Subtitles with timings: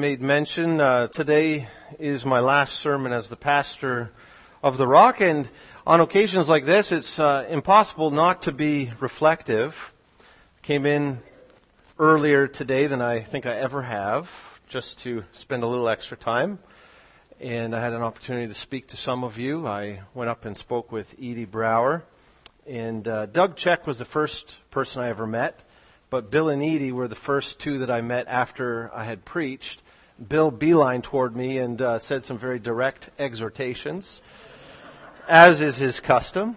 [0.00, 4.12] made mention, uh, today is my last sermon as the pastor
[4.62, 5.48] of the Rock, and
[5.86, 9.92] on occasions like this, it's uh, impossible not to be reflective.
[10.62, 11.20] Came in
[11.98, 16.58] earlier today than I think I ever have, just to spend a little extra time.
[17.40, 19.66] And I had an opportunity to speak to some of you.
[19.66, 22.04] I went up and spoke with Edie Brower.
[22.66, 25.60] And uh, Doug Check was the first person I ever met.
[26.10, 29.82] But Bill and Edie were the first two that I met after I had preached.
[30.28, 34.22] Bill beeline toward me and uh, said some very direct exhortations,
[35.26, 36.56] as is his custom.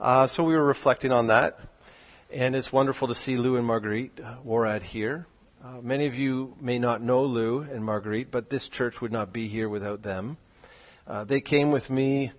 [0.00, 1.58] Uh, so we were reflecting on that.
[2.30, 5.26] And it's wonderful to see Lou and Marguerite uh, Warad here.
[5.62, 9.32] Uh, many of you may not know Lou and Marguerite, but this church would not
[9.32, 10.36] be here without them.
[11.06, 12.30] Uh, they came with me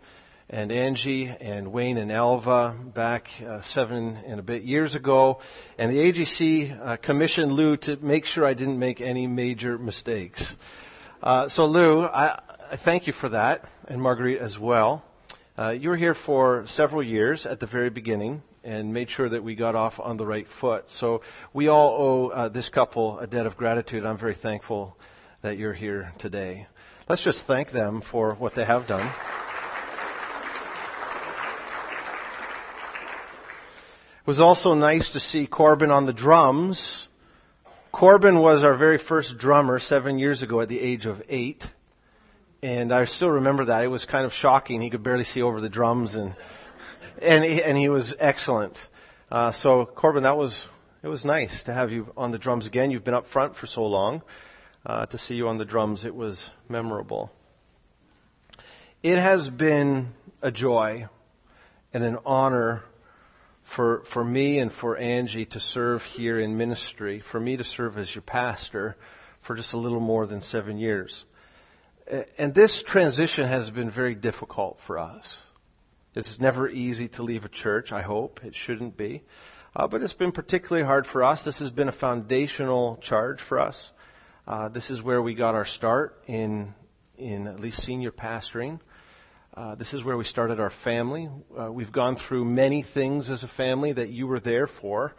[0.53, 5.39] and Angie and Wayne and Alva back uh, seven and a bit years ago.
[5.79, 10.55] And the AGC uh, commissioned Lou to make sure I didn't make any major mistakes.
[11.23, 12.39] Uh, so Lou, I,
[12.71, 15.03] I, thank you for that, and Marguerite as well.
[15.57, 19.43] Uh, you were here for several years at the very beginning and made sure that
[19.43, 20.91] we got off on the right foot.
[20.91, 24.05] So we all owe uh, this couple a debt of gratitude.
[24.05, 24.97] I'm very thankful
[25.41, 26.67] that you're here today.
[27.09, 29.09] Let's just thank them for what they have done.
[34.23, 37.09] It was also nice to see Corbin on the drums.
[37.91, 41.69] Corbin was our very first drummer seven years ago at the age of eight.
[42.61, 43.83] And I still remember that.
[43.83, 44.79] It was kind of shocking.
[44.79, 46.35] He could barely see over the drums and,
[47.21, 48.87] and, he, and he was excellent.
[49.29, 50.67] Uh, so Corbin, that was,
[51.01, 52.91] it was nice to have you on the drums again.
[52.91, 54.21] You've been up front for so long.
[54.85, 57.29] Uh, to see you on the drums, it was memorable.
[59.03, 61.09] It has been a joy
[61.93, 62.85] and an honor
[63.63, 67.97] for, for me and for Angie to serve here in ministry, for me to serve
[67.97, 68.95] as your pastor
[69.41, 71.25] for just a little more than seven years.
[72.37, 75.41] And this transition has been very difficult for us.
[76.15, 78.41] It's never easy to leave a church, I hope.
[78.43, 79.23] It shouldn't be.
[79.75, 81.43] Uh, but it's been particularly hard for us.
[81.43, 83.89] This has been a foundational charge for us.
[84.45, 86.75] Uh, this is where we got our start in,
[87.17, 88.79] in at least senior pastoring.
[89.55, 91.29] Uh, this is where we started our family.
[91.55, 95.13] Uh, we've gone through many things as a family that you were there for,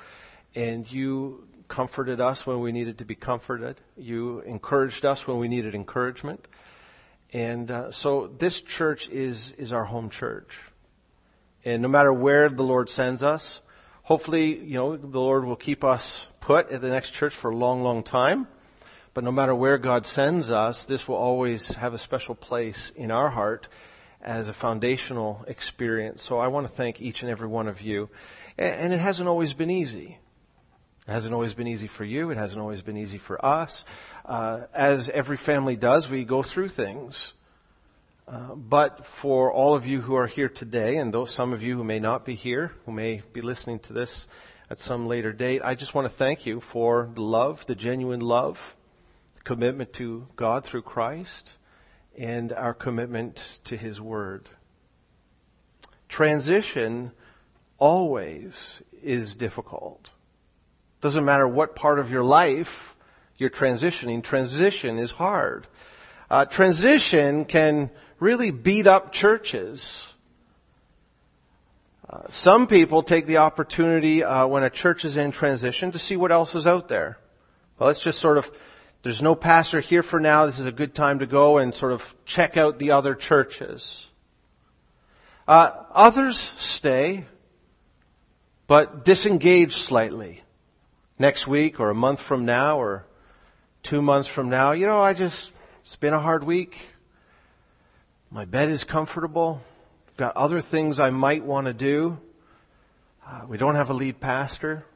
[0.56, 3.80] and you comforted us when we needed to be comforted.
[3.96, 6.48] You encouraged us when we needed encouragement.
[7.32, 10.58] And uh, so this church is, is our home church.
[11.64, 13.62] And no matter where the Lord sends us,
[14.02, 17.56] hopefully, you know, the Lord will keep us put at the next church for a
[17.56, 18.48] long, long time.
[19.14, 23.12] But no matter where God sends us, this will always have a special place in
[23.12, 23.68] our heart
[24.24, 26.22] as a foundational experience.
[26.22, 28.08] So I want to thank each and every one of you.
[28.56, 30.18] And it hasn't always been easy.
[31.06, 32.30] It hasn't always been easy for you.
[32.30, 33.84] It hasn't always been easy for us.
[34.24, 37.34] Uh, as every family does, we go through things.
[38.26, 41.76] Uh, but for all of you who are here today, and those some of you
[41.76, 44.26] who may not be here, who may be listening to this
[44.70, 48.20] at some later date, I just want to thank you for the love, the genuine
[48.20, 48.76] love,
[49.34, 51.50] the commitment to God through Christ,
[52.16, 54.48] and our commitment to His Word.
[56.08, 57.12] Transition
[57.78, 60.10] always is difficult.
[61.00, 62.96] Doesn't matter what part of your life
[63.36, 65.66] you're transitioning, transition is hard.
[66.30, 70.06] Uh, transition can really beat up churches.
[72.08, 76.16] Uh, some people take the opportunity uh, when a church is in transition to see
[76.16, 77.18] what else is out there.
[77.78, 78.50] Well, let's just sort of
[79.04, 80.46] there's no pastor here for now.
[80.46, 84.08] This is a good time to go and sort of check out the other churches.
[85.46, 87.26] Uh, others stay,
[88.66, 90.42] but disengage slightly.
[91.18, 93.04] Next week or a month from now or
[93.82, 96.88] two months from now, you know, I just, it's been a hard week.
[98.30, 99.60] My bed is comfortable.
[100.08, 102.18] I've got other things I might want to do.
[103.28, 104.86] Uh, we don't have a lead pastor.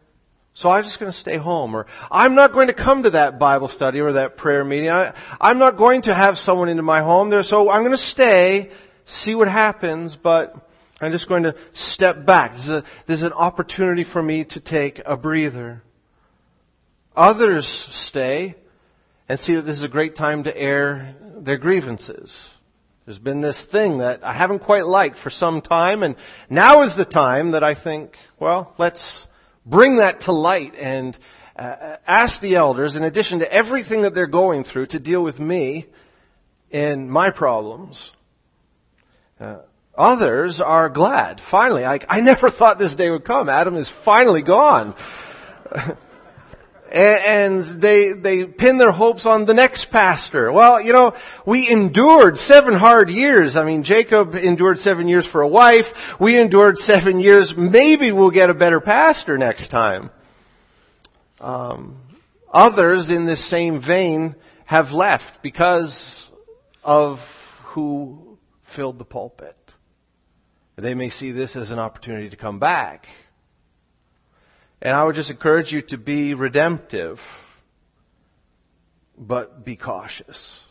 [0.59, 3.39] So I'm just going to stay home or I'm not going to come to that
[3.39, 4.91] Bible study or that prayer meeting.
[4.91, 7.45] I, am not going to have someone into my home there.
[7.45, 8.71] So I'm going to stay,
[9.05, 10.57] see what happens, but
[11.01, 12.55] I'm just going to step back.
[12.55, 15.84] This is, a, this is an opportunity for me to take a breather.
[17.15, 18.57] Others stay
[19.28, 22.51] and see that this is a great time to air their grievances.
[23.04, 26.16] There's been this thing that I haven't quite liked for some time and
[26.51, 29.28] now is the time that I think, well, let's
[29.68, 31.16] bring that to light and
[31.56, 35.41] uh, ask the elders, in addition to everything that they're going through, to deal with
[35.41, 35.86] me
[36.70, 38.12] and my problems.
[39.41, 39.59] Uh,
[39.97, 41.41] others are glad.
[41.41, 43.48] Finally, I, I never thought this day would come.
[43.48, 44.94] Adam is finally gone.
[46.91, 50.51] and they they pin their hopes on the next pastor.
[50.51, 51.15] Well, you know,
[51.45, 53.57] we endured seven hard years.
[53.57, 56.19] I mean, Jacob endured seven years for a wife.
[56.21, 57.57] We endured seven years.
[57.57, 60.11] Maybe we'll get a better pastor next time.
[61.41, 61.97] Um,
[62.53, 66.31] others in this same vein have left because
[66.83, 67.21] of
[67.67, 69.57] who filled the pulpit.
[70.77, 73.09] They may see this as an opportunity to come back.
[74.80, 77.21] And I would just encourage you to be redemptive,
[79.16, 80.65] but be cautious.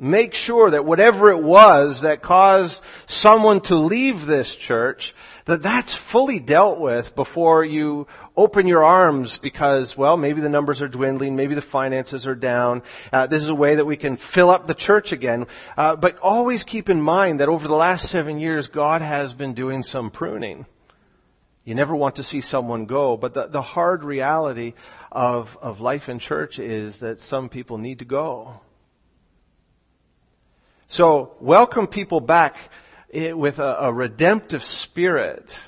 [0.00, 5.12] Make sure that whatever it was that caused someone to leave this church,
[5.46, 10.80] that that's fully dealt with before you open your arms because, well, maybe the numbers
[10.80, 12.84] are dwindling, maybe the finances are down.
[13.12, 15.48] Uh, this is a way that we can fill up the church again.
[15.76, 19.52] Uh, but always keep in mind that over the last seven years, God has been
[19.52, 20.66] doing some pruning.
[21.68, 24.72] You never want to see someone go, but the, the hard reality
[25.12, 28.62] of, of life in church is that some people need to go.
[30.88, 32.56] So welcome people back
[33.12, 35.60] eh, with a, a redemptive spirit,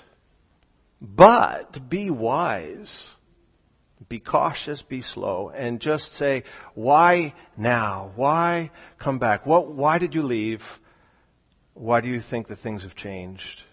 [1.02, 3.11] but be wise.
[4.08, 8.12] Be cautious, be slow, and just say, why now?
[8.17, 9.44] Why come back?
[9.44, 10.81] What, why did you leave?
[11.75, 13.64] Why do you think that things have changed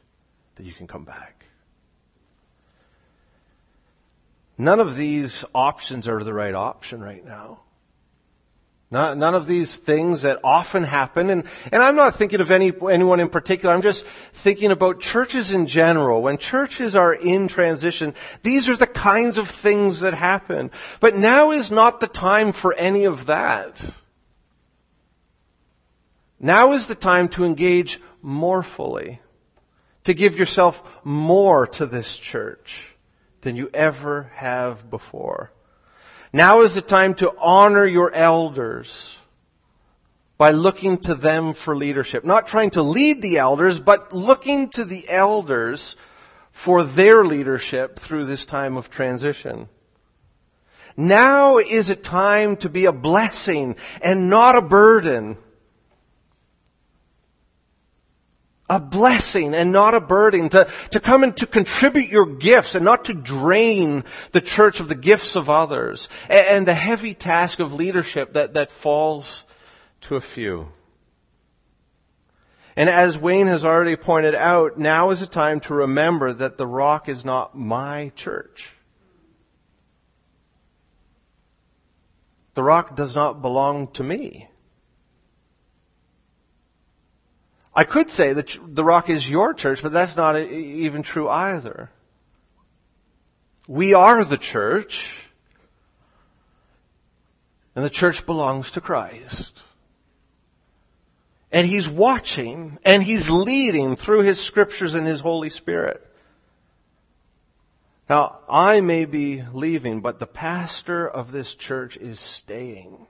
[0.55, 1.36] that you can come back?
[4.57, 7.59] None of these options are the right option right now.
[8.89, 13.19] none of these things that often happen, and, and I'm not thinking of any, anyone
[13.19, 16.23] in particular, I'm just thinking about churches in general.
[16.23, 20.71] When churches are in transition, these are the kinds of things that happen.
[21.01, 23.85] But now is not the time for any of that.
[26.39, 29.21] Now is the time to engage more fully,
[30.05, 32.96] to give yourself more to this church
[33.41, 35.51] than you ever have before.
[36.33, 39.17] Now is the time to honor your elders
[40.37, 42.23] by looking to them for leadership.
[42.23, 45.95] Not trying to lead the elders, but looking to the elders
[46.51, 49.69] for their leadership through this time of transition.
[50.95, 55.37] Now is a time to be a blessing and not a burden.
[58.69, 62.83] A blessing and not a burden, to, to come and to contribute your gifts and
[62.83, 64.03] not to drain
[64.33, 68.53] the church of the gifts of others and, and the heavy task of leadership that,
[68.55, 69.45] that falls
[70.01, 70.67] to a few.
[72.75, 76.67] And as Wayne has already pointed out, now is a time to remember that the
[76.67, 78.73] rock is not my church.
[82.53, 84.47] The rock does not belong to me.
[87.77, 91.91] I could say that the rock is your church, but that's not even true either.
[93.67, 95.27] We are the church,
[97.75, 99.61] and the church belongs to Christ.
[101.51, 106.03] And He's watching, and He's leading through His scriptures and His Holy Spirit.
[108.09, 113.05] Now, I may be leaving, but the pastor of this church is staying.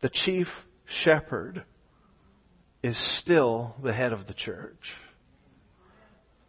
[0.00, 1.62] The chief shepherd
[2.86, 4.94] is still the head of the church.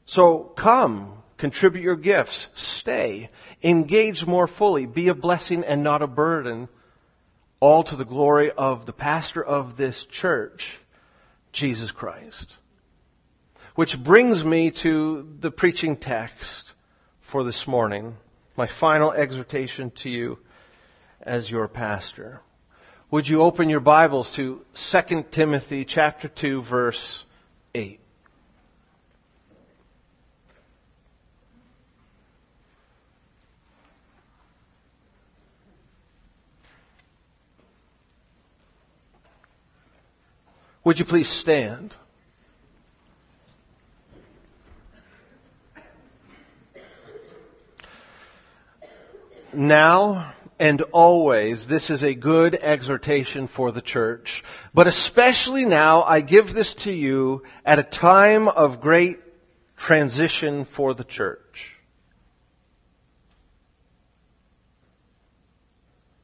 [0.05, 3.29] So come, contribute your gifts, stay,
[3.63, 6.69] engage more fully, be a blessing and not a burden,
[7.59, 10.77] all to the glory of the pastor of this church,
[11.51, 12.55] Jesus Christ.
[13.75, 16.73] Which brings me to the preaching text
[17.19, 18.15] for this morning,
[18.55, 20.39] my final exhortation to you
[21.21, 22.41] as your pastor.
[23.09, 27.23] Would you open your Bibles to 2 Timothy chapter 2 verse
[27.73, 28.01] 8?
[40.83, 41.95] Would you please stand?
[49.53, 54.43] Now, and always this is a good exhortation for the church.
[54.73, 59.19] But especially now, I give this to you at a time of great
[59.75, 61.75] transition for the church.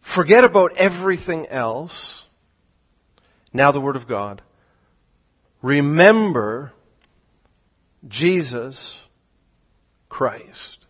[0.01, 2.25] Forget about everything else.
[3.51, 4.41] Now the Word of God.
[5.61, 6.73] Remember
[8.07, 8.99] Jesus
[10.09, 10.82] Christ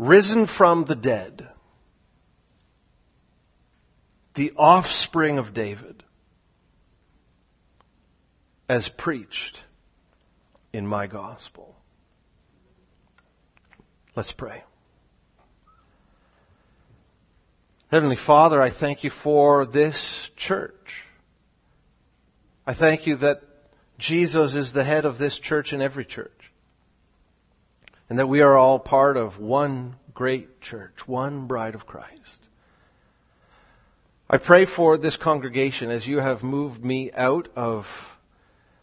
[0.00, 1.46] risen from the dead,
[4.32, 6.02] the offspring of David,
[8.66, 9.62] as preached
[10.72, 11.76] in my gospel.
[14.16, 14.64] Let's pray.
[17.90, 21.04] Heavenly Father, I thank you for this church.
[22.66, 23.42] I thank you that
[23.98, 26.39] Jesus is the head of this church and every church.
[28.10, 32.40] And that we are all part of one great church, one bride of Christ.
[34.28, 38.18] I pray for this congregation as you have moved me out of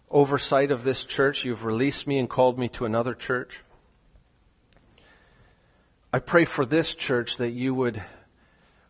[0.09, 1.45] oversight of this church.
[1.45, 3.61] You've released me and called me to another church.
[6.13, 8.01] I pray for this church that you would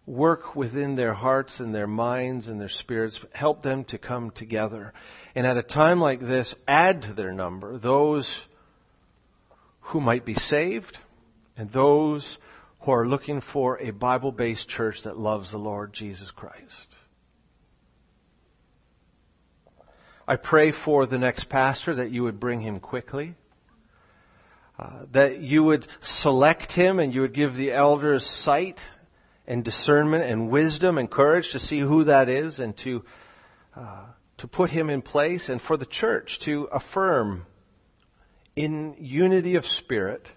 [0.05, 4.93] work within their hearts and their minds and their spirits, help them to come together.
[5.35, 8.39] And at a time like this, add to their number those
[9.87, 10.99] who might be saved
[11.55, 12.37] and those
[12.81, 16.93] who are looking for a Bible based church that loves the Lord Jesus Christ.
[20.27, 23.35] I pray for the next pastor that you would bring him quickly.
[24.77, 28.85] Uh, that you would select him and you would give the elders sight
[29.47, 33.05] and discernment and wisdom and courage to see who that is and to,
[33.73, 34.03] uh,
[34.35, 37.45] to put him in place and for the church to affirm
[38.57, 40.33] in unity of spirit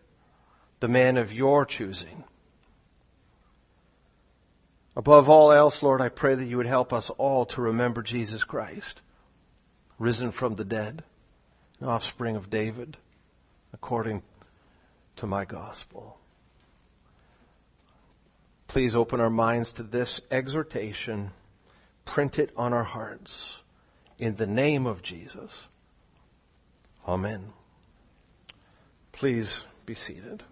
[0.80, 2.24] the man of your choosing.
[4.94, 8.44] Above all else, Lord, I pray that you would help us all to remember Jesus
[8.44, 9.00] Christ,
[9.98, 11.02] risen from the dead,
[11.80, 12.98] an offspring of David,
[13.72, 14.22] according
[15.16, 16.18] to my gospel.
[18.68, 21.30] Please open our minds to this exhortation.
[22.04, 23.58] Print it on our hearts.
[24.18, 25.66] In the name of Jesus.
[27.08, 27.52] Amen.
[29.20, 30.42] Please be seated.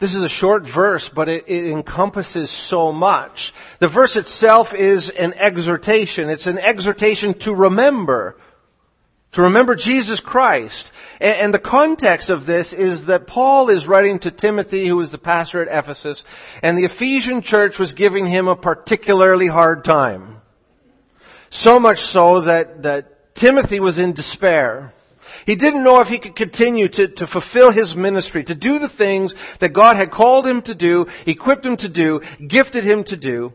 [0.00, 3.54] This is a short verse, but it, it, encompasses so much.
[3.78, 6.28] The verse itself is an exhortation.
[6.28, 8.36] It's an exhortation to remember.
[9.30, 10.90] To remember Jesus Christ.
[11.20, 15.12] And, and the context of this is that Paul is writing to Timothy, who was
[15.12, 16.24] the pastor at Ephesus,
[16.60, 20.40] and the Ephesian church was giving him a particularly hard time.
[21.50, 24.92] So much so that, that Timothy was in despair.
[25.46, 28.88] He didn't know if he could continue to, to fulfill his ministry, to do the
[28.88, 33.16] things that God had called him to do, equipped him to do, gifted him to
[33.16, 33.54] do.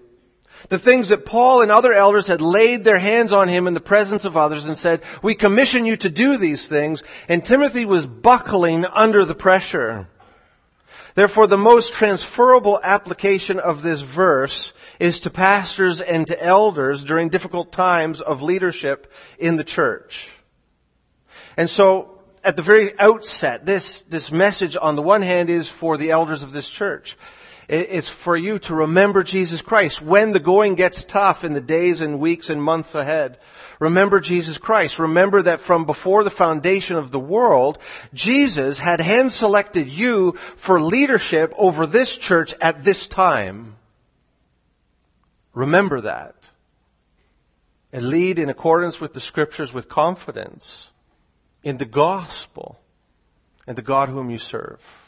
[0.69, 3.79] The things that Paul and other elders had laid their hands on him in the
[3.79, 7.03] presence of others and said, we commission you to do these things.
[7.29, 10.07] And Timothy was buckling under the pressure.
[11.17, 17.29] Therefore, the most transferable application of this verse is to pastors and to elders during
[17.29, 20.29] difficult times of leadership in the church.
[21.57, 25.97] And so, at the very outset, this, this message on the one hand is for
[25.97, 27.17] the elders of this church.
[27.67, 31.99] It's for you to remember Jesus Christ when the going gets tough in the days
[31.99, 33.39] and weeks and months ahead.
[33.79, 34.97] Remember Jesus Christ.
[34.97, 37.77] Remember that from before the foundation of the world,
[38.13, 43.75] Jesus had hand selected you for leadership over this church at this time.
[45.53, 46.49] Remember that.
[47.93, 50.89] And lead in accordance with the scriptures with confidence
[51.63, 52.79] in the gospel
[53.65, 55.06] and the God whom you serve.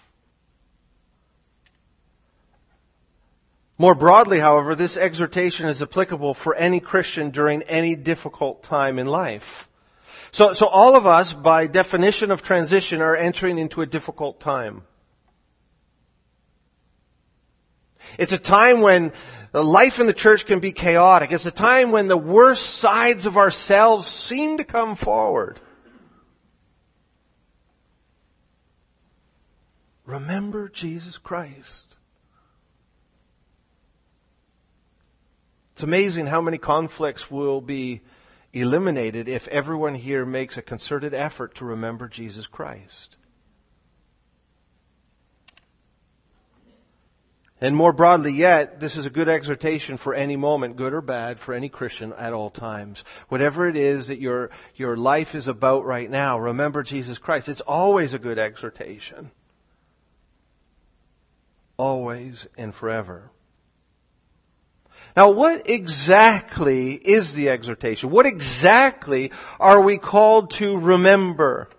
[3.81, 9.07] More broadly, however, this exhortation is applicable for any Christian during any difficult time in
[9.07, 9.69] life.
[10.31, 14.81] So, so all of us, by definition of transition, are entering into a difficult time.
[18.17, 19.13] It's a time when
[19.53, 21.31] life in the church can be chaotic.
[21.31, 25.57] It's a time when the worst sides of ourselves seem to come forward.
[30.05, 31.88] Remember Jesus Christ.
[35.79, 38.01] It's amazing how many conflicts will be
[38.51, 43.15] eliminated if everyone here makes a concerted effort to remember Jesus Christ.
[47.61, 51.39] And more broadly yet, this is a good exhortation for any moment, good or bad,
[51.39, 53.05] for any Christian at all times.
[53.29, 57.47] Whatever it is that your, your life is about right now, remember Jesus Christ.
[57.47, 59.31] It's always a good exhortation
[61.77, 63.31] always and forever.
[65.15, 68.09] Now, what exactly is the exhortation?
[68.09, 71.69] What exactly are we called to remember?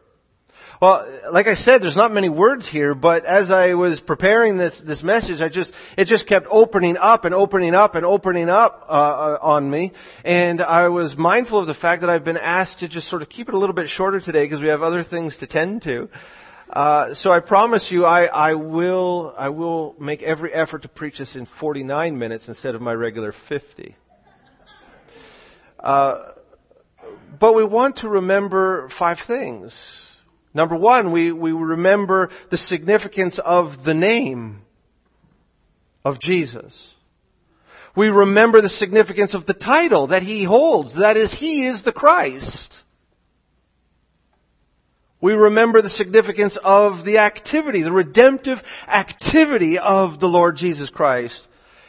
[0.80, 4.80] Well, like I said, there's not many words here, but as I was preparing this,
[4.80, 8.86] this message, I just, it just kept opening up and opening up and opening up,
[8.88, 9.92] uh, uh on me.
[10.24, 13.28] And I was mindful of the fact that I've been asked to just sort of
[13.28, 16.08] keep it a little bit shorter today because we have other things to tend to.
[16.72, 21.18] Uh, so I promise you, I, I will, I will make every effort to preach
[21.18, 23.96] this in 49 minutes instead of my regular 50.
[25.80, 26.18] Uh,
[27.40, 30.16] but we want to remember five things.
[30.54, 34.62] Number one, we, we remember the significance of the name
[36.04, 36.94] of Jesus.
[37.96, 40.94] We remember the significance of the title that he holds.
[40.94, 42.79] That is, he is the Christ.
[45.20, 51.46] We remember the significance of the activity, the redemptive activity of the Lord Jesus Christ.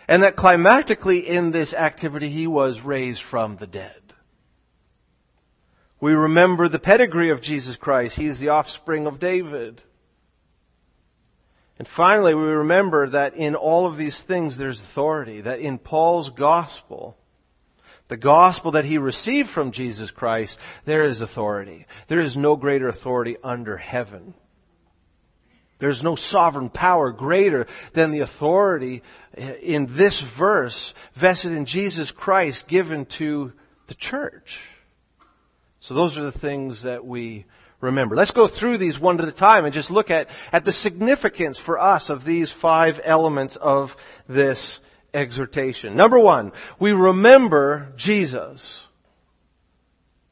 [0.07, 4.01] And that climactically in this activity, he was raised from the dead.
[6.01, 8.17] We remember the pedigree of Jesus Christ.
[8.17, 9.83] He is the offspring of David.
[11.77, 16.29] And finally, we remember that in all of these things there's authority, that in Paul's
[16.29, 17.17] gospel,
[18.11, 21.85] the gospel that he received from Jesus Christ, there is authority.
[22.09, 24.33] There is no greater authority under heaven.
[25.77, 29.01] There's no sovereign power greater than the authority
[29.61, 33.53] in this verse vested in Jesus Christ given to
[33.87, 34.59] the church.
[35.79, 37.45] So those are the things that we
[37.79, 38.17] remember.
[38.17, 41.57] Let's go through these one at a time and just look at, at the significance
[41.57, 43.95] for us of these five elements of
[44.27, 44.81] this
[45.13, 45.95] exhortation.
[45.95, 48.87] Number one, we remember Jesus.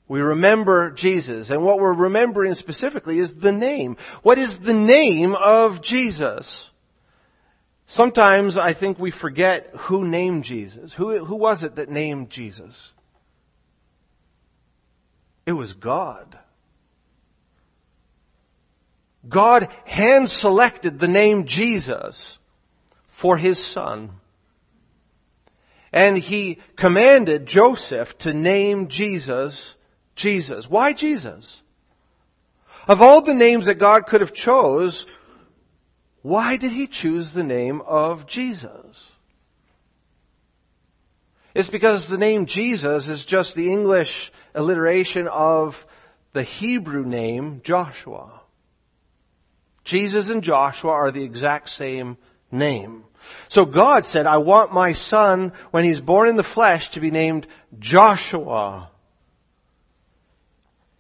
[0.08, 1.50] We remember Jesus.
[1.50, 3.98] And what we're remembering specifically is the name.
[4.24, 6.72] What is the name of Jesus?
[7.86, 10.94] Sometimes I think we forget who named Jesus.
[10.94, 12.92] Who, who was it that named Jesus?
[15.46, 16.38] It was God.
[19.28, 22.38] God hand selected the name Jesus
[23.08, 24.19] for his son.
[25.92, 29.76] And he commanded Joseph to name Jesus
[30.16, 30.70] Jesus.
[30.70, 31.62] Why Jesus?
[32.88, 35.06] Of all the names that God could have chose,
[36.22, 39.12] why did he choose the name of Jesus?
[41.56, 45.86] It's because the name Jesus is just the English alliteration of
[46.34, 48.42] the Hebrew name Joshua.
[49.84, 52.18] Jesus and Joshua are the exact same
[52.52, 53.06] name.
[53.48, 57.12] So God said, I want my son, when he's born in the flesh, to be
[57.12, 57.48] named
[57.80, 58.90] Joshua.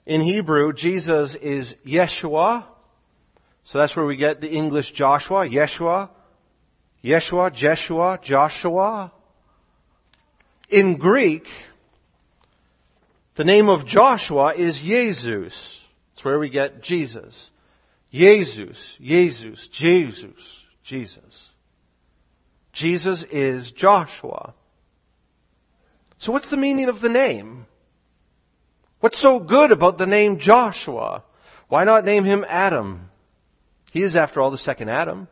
[0.06, 2.66] In Hebrew, Jesus is Yeshua.
[3.64, 6.10] So that's where we get the English Joshua, Yeshua,
[7.04, 9.12] Yeshua, Jeshua, Joshua.
[10.70, 11.48] In Greek,
[13.36, 15.86] the name of Joshua is Jesus.
[16.12, 17.52] That's where we get Jesus.
[18.12, 21.49] Jesus, Jesus, Jesus, Jesus.
[22.80, 24.54] Jesus is Joshua.
[26.18, 27.66] So what's the meaning of the name?
[29.02, 31.26] What's so good about the name Joshua?
[31.68, 33.10] Why not name him Adam?
[33.92, 35.28] He is, after all, the second Adam.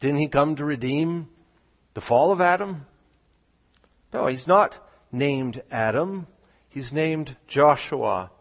[0.00, 1.28] Didn't he come to redeem
[1.94, 2.84] the fall of Adam?
[4.12, 6.26] No, he's not named Adam.
[6.68, 8.32] He's named Joshua.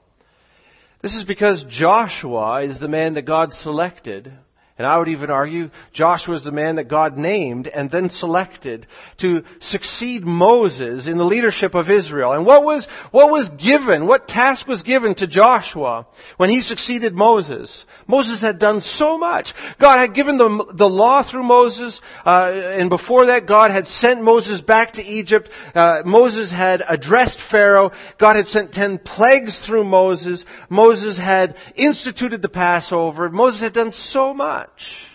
[1.03, 4.33] This is because Joshua is the man that God selected
[4.79, 8.87] and I would even argue Joshua is the man that God named and then selected
[9.17, 12.31] to succeed Moses in the leadership of Israel.
[12.31, 17.13] And what was, what was given, what task was given to Joshua when he succeeded
[17.13, 17.85] Moses?
[18.07, 19.53] Moses had done so much.
[19.79, 24.23] God had given the, the law through Moses, uh, and before that God had sent
[24.23, 25.51] Moses back to Egypt.
[25.75, 27.91] Uh, Moses had addressed Pharaoh.
[28.17, 30.45] God had sent ten plagues through Moses.
[30.69, 33.29] Moses had instituted the Passover.
[33.29, 35.05] Moses had done so much much.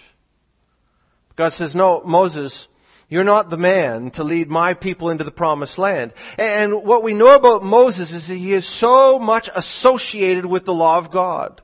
[1.37, 2.69] God says, no, Moses,
[3.09, 6.13] you're not the man to lead my people into the promised land.
[6.39, 10.75] And what we know about Moses is that he is so much associated with the
[10.75, 11.61] law of God.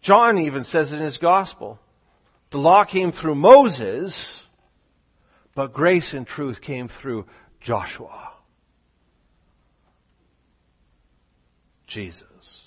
[0.00, 1.78] John even says in his gospel,
[2.50, 4.44] the law came through Moses,
[5.54, 7.24] but grace and truth came through
[7.60, 8.32] Joshua.
[11.86, 12.63] Jesus.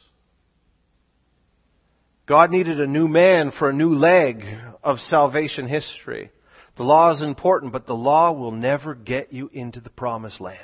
[2.27, 4.45] God needed a new man for a new leg
[4.83, 6.29] of salvation history.
[6.75, 10.59] The law is important, but the law will never get you into the promised land.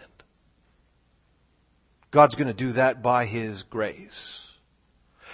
[2.12, 4.42] God's going to do that by His grace.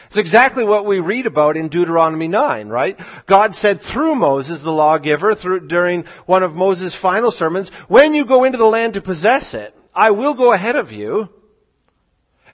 [0.06, 3.00] It's exactly what we read about in Deuteronomy 9, right?
[3.26, 8.24] God said through Moses, the lawgiver, through, during one of Moses' final sermons, when you
[8.24, 11.30] go into the land to possess it, I will go ahead of you,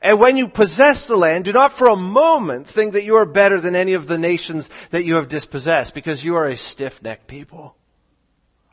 [0.05, 3.25] and when you possess the land, do not for a moment think that you are
[3.25, 7.25] better than any of the nations that you have dispossessed, because you are a stiff-necked
[7.25, 7.75] people,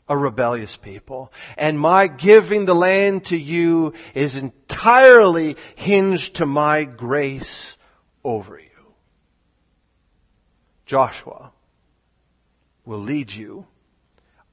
[0.07, 1.33] a rebellious people.
[1.57, 7.77] And my giving the land to you is entirely hinged to my grace
[8.23, 8.93] over you.
[10.85, 11.51] Joshua
[12.85, 13.65] will lead you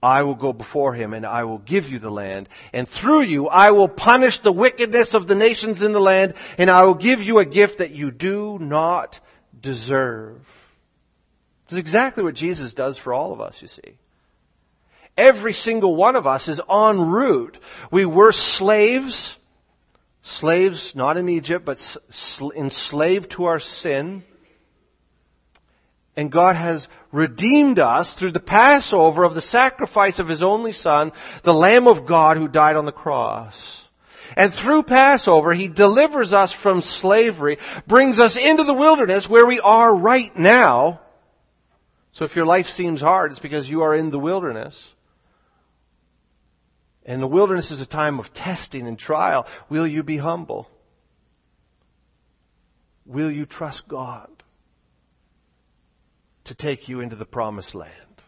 [0.02, 2.48] I will go before him and I will give you the land.
[2.72, 6.70] And through you I will punish the wickedness of the nations in the land and
[6.70, 9.20] I will give you a gift that you do not
[9.60, 10.38] deserve.
[11.66, 13.98] This is exactly what Jesus does for all of us, you see.
[15.16, 17.58] Every single one of us is en route.
[17.90, 19.36] We were slaves,
[20.22, 21.96] slaves not in Egypt, but
[22.56, 24.24] enslaved to our sin.
[26.16, 31.12] And God has redeemed us through the Passover of the sacrifice of His only Son,
[31.42, 33.88] the Lamb of God who died on the cross.
[34.36, 39.60] And through Passover, He delivers us from slavery, brings us into the wilderness where we
[39.60, 41.00] are right now.
[42.12, 44.92] So if your life seems hard, it's because you are in the wilderness.
[47.04, 49.46] And the wilderness is a time of testing and trial.
[49.68, 50.70] Will you be humble?
[53.06, 54.28] Will you trust God?
[56.50, 58.24] To take you into the promised land.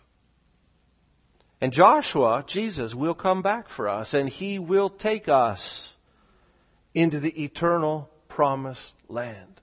[1.61, 5.94] And Joshua, Jesus, will come back for us and he will take us
[6.94, 9.61] into the eternal promised land.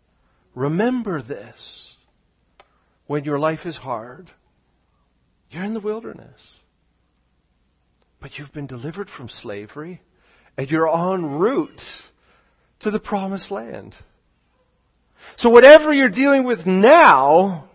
[0.55, 1.95] Remember this.
[3.07, 4.29] When your life is hard,
[5.49, 6.55] you're in the wilderness.
[8.19, 10.01] But you've been delivered from slavery
[10.57, 12.01] and you're en route
[12.79, 13.95] to the promised land.
[15.37, 17.68] So whatever you're dealing with now,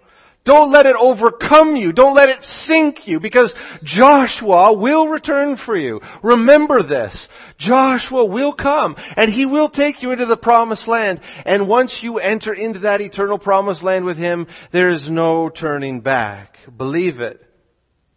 [0.45, 1.91] don't let it overcome you.
[1.91, 6.03] Don't let it sink you because Joshua will return for you.
[6.23, 7.29] Remember this.
[7.57, 11.21] Joshua will come and he will take you into the promised land.
[11.47, 16.01] And once you enter into that eternal promised land with him, there is no turning
[16.01, 16.59] back.
[16.77, 17.41] Believe it.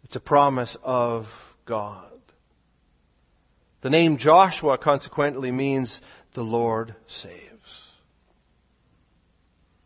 [0.04, 2.04] It's a promise of God.
[3.80, 7.86] The name Joshua consequently means the Lord saves.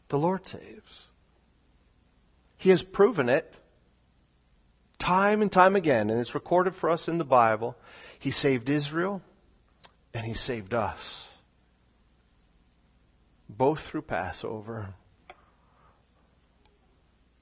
[0.08, 0.81] The Lord saves.
[2.62, 3.56] He has proven it
[4.96, 7.76] time and time again, and it's recorded for us in the Bible.
[8.20, 9.20] He saved Israel,
[10.14, 11.26] and He saved us.
[13.48, 14.94] Both through Passover,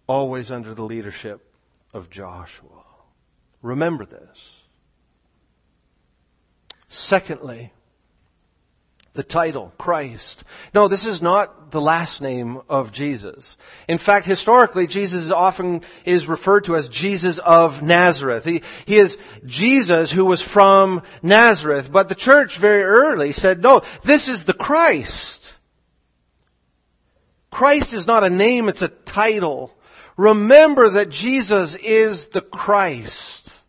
[0.06, 1.52] always under the leadership
[1.92, 2.86] of Joshua.
[3.60, 4.62] Remember this.
[6.88, 7.74] Secondly,
[9.14, 10.44] the title, Christ.
[10.72, 13.56] No, this is not the last name of Jesus.
[13.88, 18.44] In fact, historically, Jesus often is referred to as Jesus of Nazareth.
[18.44, 23.82] He, he is Jesus who was from Nazareth, but the church very early said, no,
[24.02, 25.58] this is the Christ.
[27.50, 29.76] Christ is not a name, it's a title.
[30.16, 33.60] Remember that Jesus is the Christ.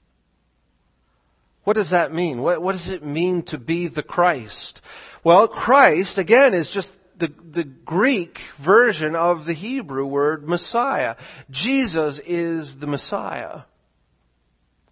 [1.63, 2.41] What does that mean?
[2.41, 4.81] What, what does it mean to be the Christ?
[5.23, 11.15] Well, Christ, again, is just the, the Greek version of the Hebrew word Messiah.
[11.49, 13.61] Jesus is the Messiah.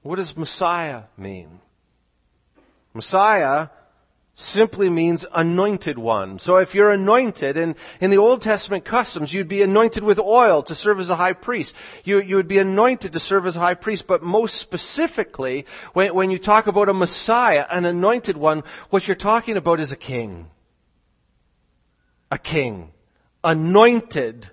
[0.03, 1.59] What does Messiah mean?
[2.93, 3.69] Messiah
[4.39, 6.39] simply means anointed one.
[6.39, 10.63] So if you're anointed, and in the Old Testament customs, you'd be anointed with oil
[10.63, 11.75] to serve as a high priest.
[12.03, 16.13] You, you would be anointed to serve as a high priest, but most specifically, when,
[16.15, 19.97] when you talk about a Messiah, an anointed one, what you're talking about is a
[19.97, 20.49] king.
[22.31, 22.91] A king.
[23.43, 24.49] Anointed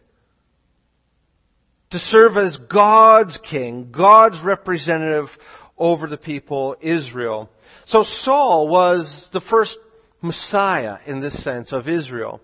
[1.90, 5.38] to serve as God's king, God's representative
[5.79, 7.51] over the people Israel.
[7.87, 9.79] So Saul was the first
[10.20, 12.40] Messiah in this sense of Israel.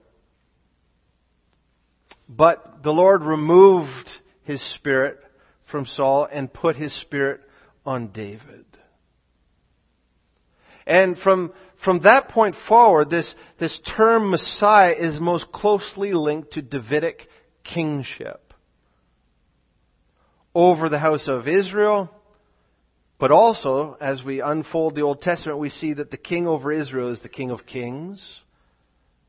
[2.28, 5.20] But the Lord removed his spirit
[5.60, 7.40] from Saul and put his spirit
[7.84, 8.66] on David.
[10.86, 16.62] And from, from that point forward, this, this term Messiah is most closely linked to
[16.62, 17.28] Davidic
[17.64, 18.54] kingship
[20.54, 22.14] over the house of Israel
[23.22, 27.06] but also, as we unfold the Old Testament, we see that the king over Israel
[27.06, 28.40] is the king of kings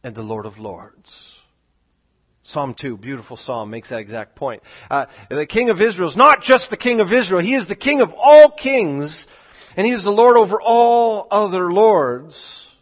[0.03, 1.38] and the Lord of lords.
[2.41, 4.63] Psalm 2, beautiful psalm, makes that exact point.
[4.89, 7.75] Uh, the king of Israel is not just the king of Israel, he is the
[7.75, 9.27] king of all kings,
[9.77, 12.72] and he is the Lord over all other lords.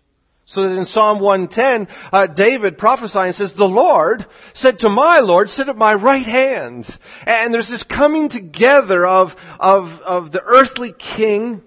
[0.52, 5.50] So that in Psalm 110, uh, David prophesying says, the Lord said to my Lord,
[5.50, 6.98] sit at my right hand.
[7.26, 11.64] And there's this coming together of, of, of the earthly king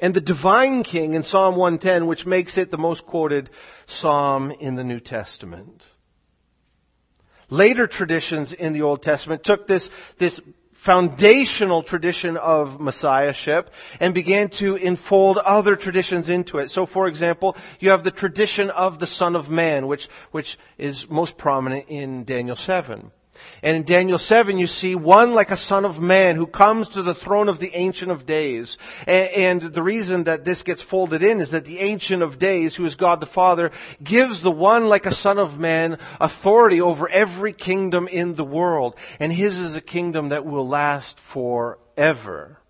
[0.00, 3.48] and the divine king in Psalm 110, which makes it the most quoted
[3.86, 5.90] psalm in the New Testament.
[7.48, 10.40] Later traditions in the Old Testament took this, this
[10.80, 16.70] foundational tradition of messiahship and began to enfold other traditions into it.
[16.70, 21.06] So for example, you have the tradition of the Son of Man, which, which is
[21.10, 23.10] most prominent in Daniel 7.
[23.62, 27.02] And in Daniel 7, you see one like a son of man who comes to
[27.02, 28.78] the throne of the Ancient of Days.
[29.06, 32.84] And, the reason that this gets folded in is that the Ancient of Days, who
[32.84, 33.70] is God the Father,
[34.02, 38.96] gives the one like a son of man authority over every kingdom in the world.
[39.18, 42.60] And his is a kingdom that will last forever.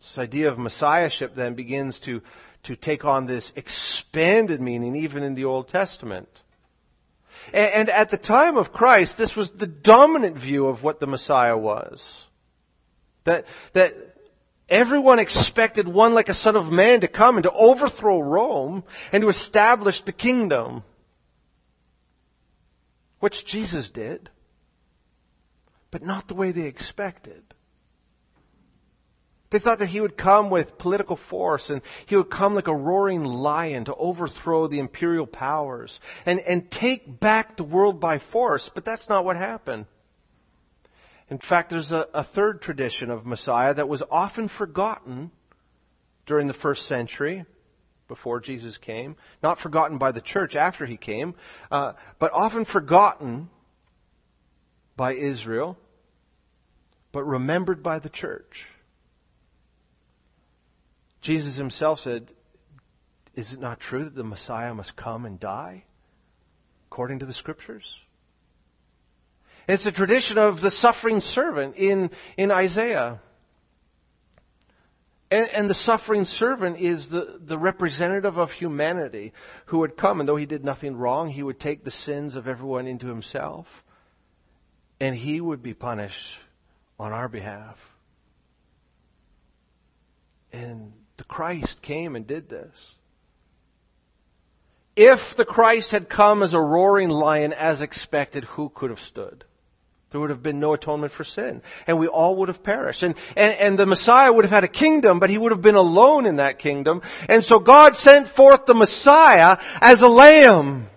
[0.00, 2.20] This idea of messiahship then begins to,
[2.64, 6.33] to take on this expanded meaning even in the Old Testament.
[7.54, 11.56] And at the time of Christ, this was the dominant view of what the Messiah
[11.56, 12.26] was.
[13.22, 13.94] That, that
[14.68, 19.22] everyone expected one like a son of man to come and to overthrow Rome and
[19.22, 20.82] to establish the kingdom.
[23.20, 24.30] Which Jesus did.
[25.92, 27.53] But not the way they expected.
[29.54, 32.74] They thought that he would come with political force and he would come like a
[32.74, 38.68] roaring lion to overthrow the imperial powers and, and take back the world by force,
[38.68, 39.86] but that's not what happened.
[41.30, 45.30] In fact, there's a, a third tradition of Messiah that was often forgotten
[46.26, 47.44] during the first century
[48.08, 51.36] before Jesus came, not forgotten by the church after he came,
[51.70, 53.50] uh, but often forgotten
[54.96, 55.78] by Israel,
[57.12, 58.66] but remembered by the church.
[61.24, 62.32] Jesus himself said,
[63.34, 65.84] Is it not true that the Messiah must come and die
[66.90, 67.98] according to the scriptures?
[69.66, 73.20] It's a tradition of the suffering servant in, in Isaiah.
[75.30, 79.32] And, and, the suffering servant is the, the representative of humanity
[79.66, 82.46] who would come, and though he did nothing wrong, he would take the sins of
[82.46, 83.82] everyone into himself,
[85.00, 86.36] and he would be punished
[87.00, 87.96] on our behalf.
[90.52, 92.94] And the Christ came and did this.
[94.96, 99.44] If the Christ had come as a roaring lion as expected, who could have stood?
[100.10, 101.60] There would have been no atonement for sin.
[101.88, 103.02] And we all would have perished.
[103.02, 105.74] And, and, and the Messiah would have had a kingdom, but he would have been
[105.74, 107.02] alone in that kingdom.
[107.28, 110.88] And so God sent forth the Messiah as a lamb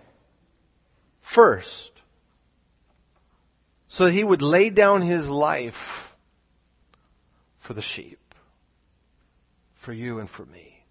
[1.19, 1.91] first.
[3.88, 6.15] So that he would lay down his life
[7.58, 8.16] for the sheep
[9.88, 10.84] for you and for me.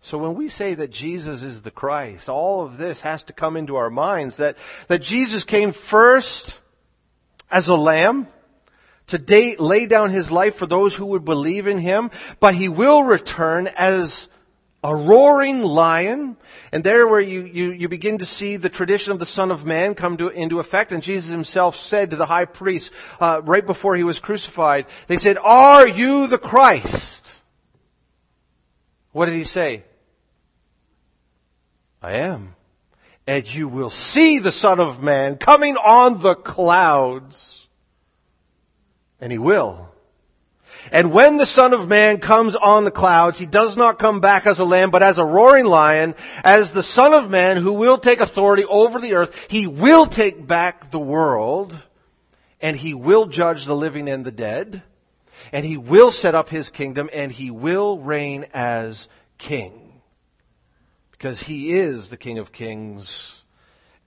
[0.00, 3.56] So when we say that Jesus is the Christ, all of this has to come
[3.56, 6.58] into our minds that, that Jesus came first
[7.48, 8.26] as a lamb
[9.06, 12.68] to day, lay down his life for those who would believe in him, but he
[12.68, 14.28] will return as
[14.82, 16.36] a roaring lion,
[16.72, 19.64] and there where you, you, you begin to see the tradition of the Son of
[19.64, 23.64] Man come to, into effect, and Jesus himself said to the high priest, uh, right
[23.64, 27.25] before he was crucified, they said, Are you the Christ?
[29.16, 29.82] What did he say?
[32.02, 32.54] I am.
[33.26, 37.66] And you will see the Son of Man coming on the clouds.
[39.18, 39.88] And he will.
[40.92, 44.46] And when the Son of Man comes on the clouds, he does not come back
[44.46, 47.96] as a lamb, but as a roaring lion, as the Son of Man who will
[47.96, 49.46] take authority over the earth.
[49.48, 51.74] He will take back the world,
[52.60, 54.82] and he will judge the living and the dead
[55.52, 60.00] and he will set up his kingdom and he will reign as king.
[61.10, 63.42] Because he is the King of Kings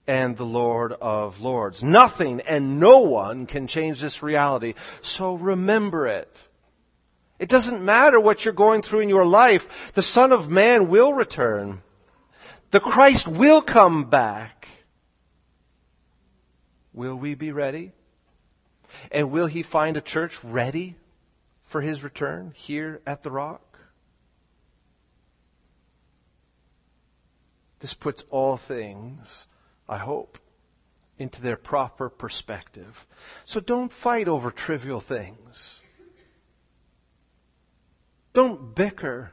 [0.06, 1.82] and the Lord of Lords.
[1.82, 4.74] Nothing and no one can change this reality.
[5.02, 6.36] So remember it.
[7.38, 9.92] It doesn't matter what you're going through in your life.
[9.94, 11.82] The Son of Man will return.
[12.70, 14.68] The Christ will come back.
[16.92, 17.92] Will we be ready?
[19.10, 20.96] And will he find a church ready
[21.70, 23.78] for his return here at the rock?
[27.78, 29.46] This puts all things,
[29.88, 30.40] I hope,
[31.16, 33.06] into their proper perspective.
[33.44, 35.78] So don't fight over trivial things.
[38.32, 39.32] Don't bicker.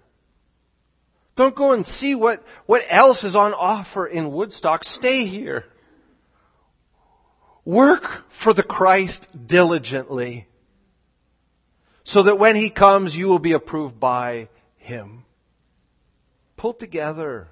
[1.36, 4.84] Don't go and see what, what else is on offer in Woodstock.
[4.84, 5.66] Stay here.
[7.66, 10.48] Work for the Christ diligently
[12.08, 15.26] so that when he comes, you will be approved by him.
[16.56, 17.50] Pull together.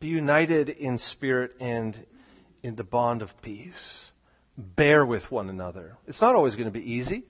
[0.00, 2.04] Be united in spirit and
[2.64, 4.10] in the bond of peace.
[4.58, 5.96] Bear with one another.
[6.08, 7.22] It's not always going to be easy.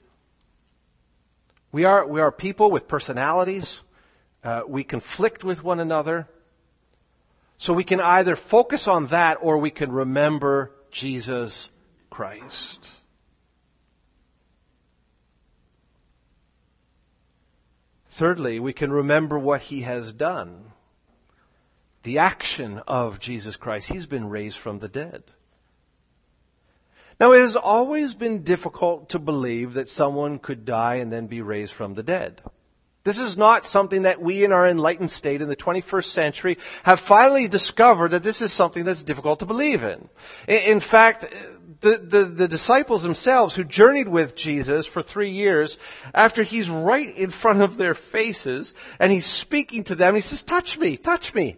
[1.70, 3.82] We are, we are people with personalities.
[4.42, 6.26] Uh, we conflict with one another.
[7.58, 11.68] So we can either focus on that or we can remember Jesus
[12.08, 12.88] Christ.
[18.20, 20.72] Thirdly, we can remember what he has done.
[22.02, 23.88] The action of Jesus Christ.
[23.88, 25.22] He's been raised from the dead.
[27.18, 31.40] Now, it has always been difficult to believe that someone could die and then be
[31.40, 32.42] raised from the dead.
[33.04, 37.00] This is not something that we in our enlightened state in the 21st century have
[37.00, 40.10] finally discovered that this is something that's difficult to believe in.
[40.46, 41.24] In fact,
[41.80, 45.78] the, the, the, disciples themselves who journeyed with Jesus for three years,
[46.14, 50.42] after he's right in front of their faces and he's speaking to them, he says,
[50.42, 51.56] touch me, touch me.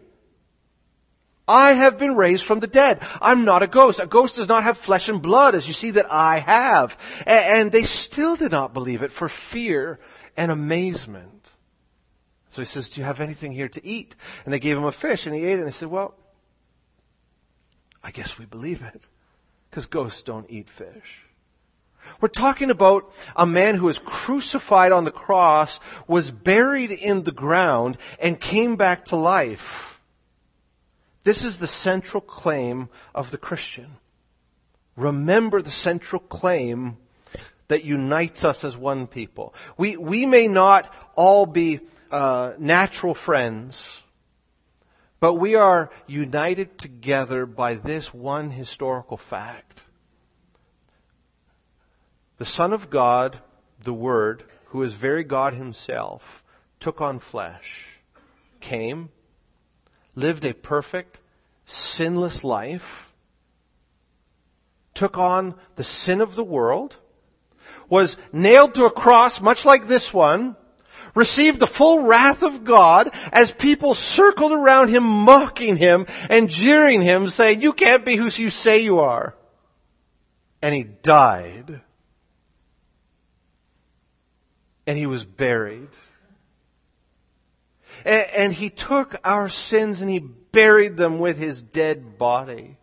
[1.48, 3.00] I have been raised from the dead.
[3.20, 3.98] I'm not a ghost.
[3.98, 6.96] A ghost does not have flesh and blood as you see that I have.
[7.26, 9.98] And they still did not believe it for fear
[10.36, 11.52] and amazement.
[12.48, 14.14] So he says, do you have anything here to eat?
[14.44, 16.14] And they gave him a fish and he ate it and they said, well,
[18.04, 19.06] I guess we believe it
[19.72, 21.24] because ghosts don't eat fish.
[22.20, 27.32] We're talking about a man who was crucified on the cross, was buried in the
[27.32, 29.98] ground, and came back to life.
[31.24, 33.96] This is the central claim of the Christian.
[34.94, 36.98] Remember the central claim
[37.68, 39.54] that unites us as one people.
[39.78, 41.80] We, we may not all be
[42.10, 44.01] uh, natural friends.
[45.22, 49.84] But we are united together by this one historical fact.
[52.38, 53.38] The Son of God,
[53.84, 56.42] the Word, who is very God himself,
[56.80, 58.00] took on flesh,
[58.58, 59.10] came,
[60.16, 61.20] lived a perfect,
[61.66, 63.12] sinless life,
[64.92, 66.96] took on the sin of the world,
[67.88, 70.56] was nailed to a cross much like this one,
[71.14, 77.02] received the full wrath of God as people circled around him mocking him and jeering
[77.02, 79.34] him saying, you can't be who you say you are.
[80.60, 81.80] And he died.
[84.86, 85.88] And he was buried.
[88.04, 92.76] And, and he took our sins and he buried them with his dead body.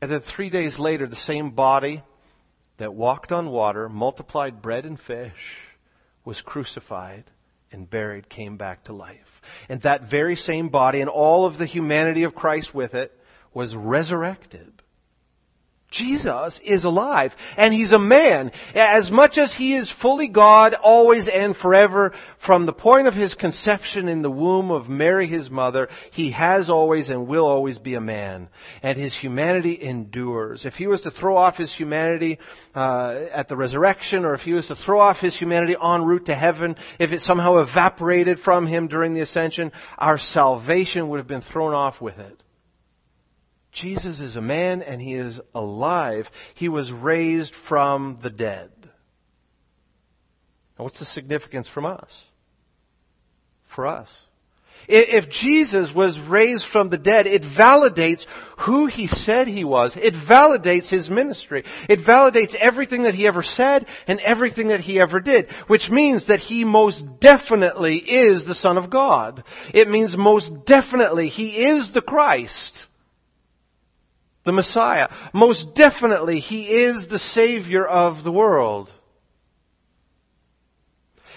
[0.00, 2.02] And then three days later, the same body
[2.76, 5.63] that walked on water, multiplied bread and fish,
[6.24, 7.24] was crucified
[7.70, 9.42] and buried, came back to life.
[9.68, 13.18] And that very same body and all of the humanity of Christ with it
[13.52, 14.73] was resurrected.
[15.94, 18.50] Jesus is alive and he's a man.
[18.74, 23.34] As much as he is fully God always and forever, from the point of his
[23.34, 27.94] conception in the womb of Mary his mother, he has always and will always be
[27.94, 28.48] a man.
[28.82, 30.66] And his humanity endures.
[30.66, 32.40] If he was to throw off his humanity
[32.74, 36.26] uh, at the resurrection or if he was to throw off his humanity en route
[36.26, 41.28] to heaven, if it somehow evaporated from him during the ascension, our salvation would have
[41.28, 42.43] been thrown off with it.
[43.74, 46.30] Jesus is a man and he is alive.
[46.54, 48.70] He was raised from the dead.
[50.78, 52.26] Now, what's the significance from us?
[53.64, 54.20] For us.
[54.86, 58.26] If Jesus was raised from the dead, it validates
[58.58, 59.96] who he said he was.
[59.96, 61.64] It validates his ministry.
[61.88, 66.26] It validates everything that he ever said and everything that he ever did, which means
[66.26, 69.42] that he most definitely is the Son of God.
[69.72, 72.86] It means most definitely he is the Christ
[74.44, 75.08] the Messiah.
[75.32, 78.92] Most definitely, He is the Savior of the world.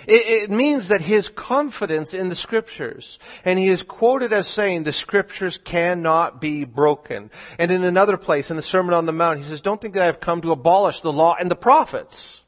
[0.07, 4.83] It, it, means that his confidence in the scriptures, and he is quoted as saying
[4.83, 7.29] the scriptures cannot be broken.
[7.59, 10.03] And in another place, in the Sermon on the Mount, he says, don't think that
[10.03, 12.41] I have come to abolish the law and the prophets.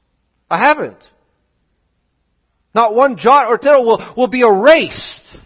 [0.49, 1.11] I haven't.
[2.73, 5.41] Not one jot or tittle will, will be erased.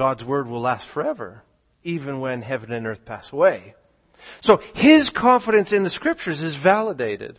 [0.00, 1.42] God's word will last forever,
[1.84, 3.74] even when heaven and earth pass away.
[4.40, 7.38] So his confidence in the scriptures is validated.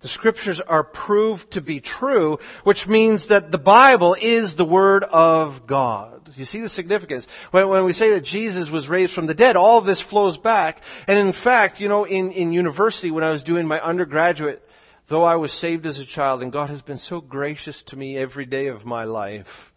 [0.00, 5.04] The scriptures are proved to be true, which means that the Bible is the Word
[5.04, 6.30] of God.
[6.36, 7.26] You see the significance?
[7.50, 10.36] When, when, we say that Jesus was raised from the dead, all of this flows
[10.36, 10.82] back.
[11.08, 14.68] And in fact, you know, in, in university, when I was doing my undergraduate,
[15.06, 18.18] though I was saved as a child, and God has been so gracious to me
[18.18, 19.70] every day of my life,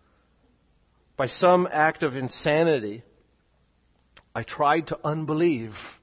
[1.17, 3.03] by some act of insanity,
[4.33, 5.99] I tried to unbelieve.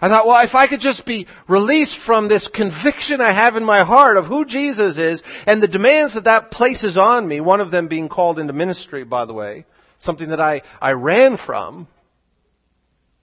[0.00, 3.64] I thought, well, if I could just be released from this conviction I have in
[3.64, 7.60] my heart of who Jesus is and the demands that that places on me, one
[7.60, 9.66] of them being called into ministry, by the way,
[9.98, 11.86] something that I, I ran from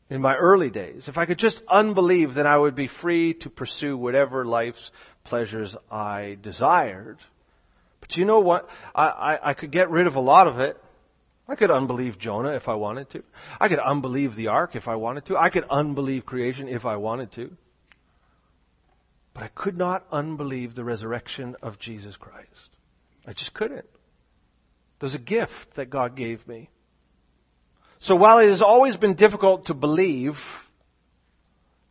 [0.10, 1.08] in my early days.
[1.08, 4.92] If I could just unbelieve, then I would be free to pursue whatever life's
[5.24, 7.20] pleasures I desired.
[8.10, 8.68] But you know what?
[8.96, 10.82] I, I, I could get rid of a lot of it.
[11.48, 13.24] I could unbelieve Jonah if I wanted to.
[13.62, 15.38] I could unbelieve the ark if I wanted to.
[15.38, 17.56] I could unbelieve creation if I wanted to.
[19.36, 22.70] But I could not unbelieve the resurrection of Jesus Christ.
[23.28, 23.88] I just couldn't.
[24.98, 26.70] There's a gift that God gave me.
[28.00, 30.68] So while it has always been difficult to believe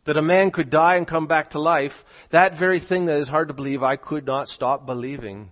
[0.03, 3.29] that a man could die and come back to life, that very thing that is
[3.29, 5.51] hard to believe, I could not stop believing.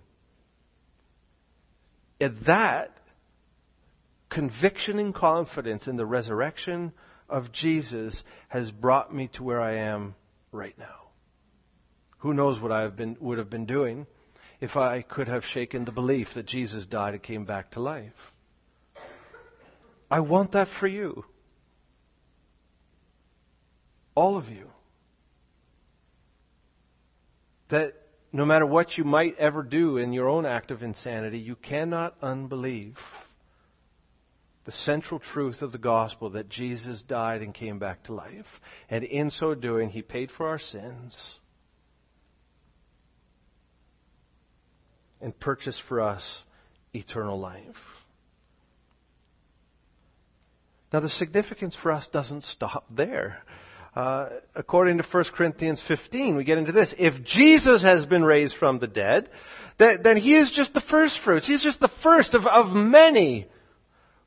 [2.20, 2.96] At that,
[4.28, 6.92] conviction and confidence in the resurrection
[7.28, 10.14] of Jesus has brought me to where I am
[10.50, 11.10] right now.
[12.18, 14.06] Who knows what I have been, would have been doing
[14.60, 18.32] if I could have shaken the belief that Jesus died and came back to life.
[20.10, 21.24] I want that for you.
[24.14, 24.70] All of you.
[27.68, 31.56] That no matter what you might ever do in your own act of insanity, you
[31.56, 33.28] cannot unbelieve
[34.64, 38.60] the central truth of the gospel that Jesus died and came back to life.
[38.90, 41.40] And in so doing, he paid for our sins
[45.22, 46.44] and purchased for us
[46.94, 48.04] eternal life.
[50.92, 53.44] Now, the significance for us doesn't stop there.
[53.96, 56.94] Uh, according to 1 Corinthians 15, we get into this.
[56.98, 59.28] If Jesus has been raised from the dead,
[59.78, 61.46] then, then he is just the first fruits.
[61.46, 63.46] He's just the first of, of many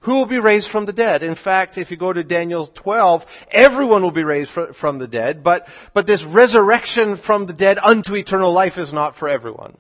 [0.02, 1.22] who will be raised from the dead.
[1.22, 5.08] In fact, if you go to Daniel 12, everyone will be raised fr- from the
[5.08, 9.78] dead, but, but this resurrection from the dead unto eternal life is not for everyone.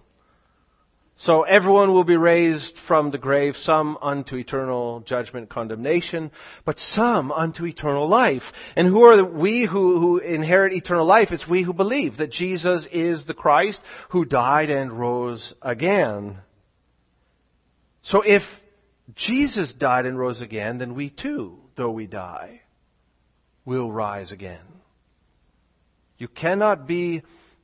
[1.22, 6.32] So everyone will be raised from the grave, some unto eternal judgment, condemnation,
[6.66, 8.52] but some unto eternal life.
[8.76, 11.32] And who are we who, who inherit eternal life?
[11.32, 16.40] It's we who believe that Jesus is the Christ who died and rose again.
[18.02, 18.64] So if
[19.14, 22.64] Jesus died and rose again, then we too, though we die,
[23.64, 24.82] will rise again.
[26.18, 27.22] You cannot be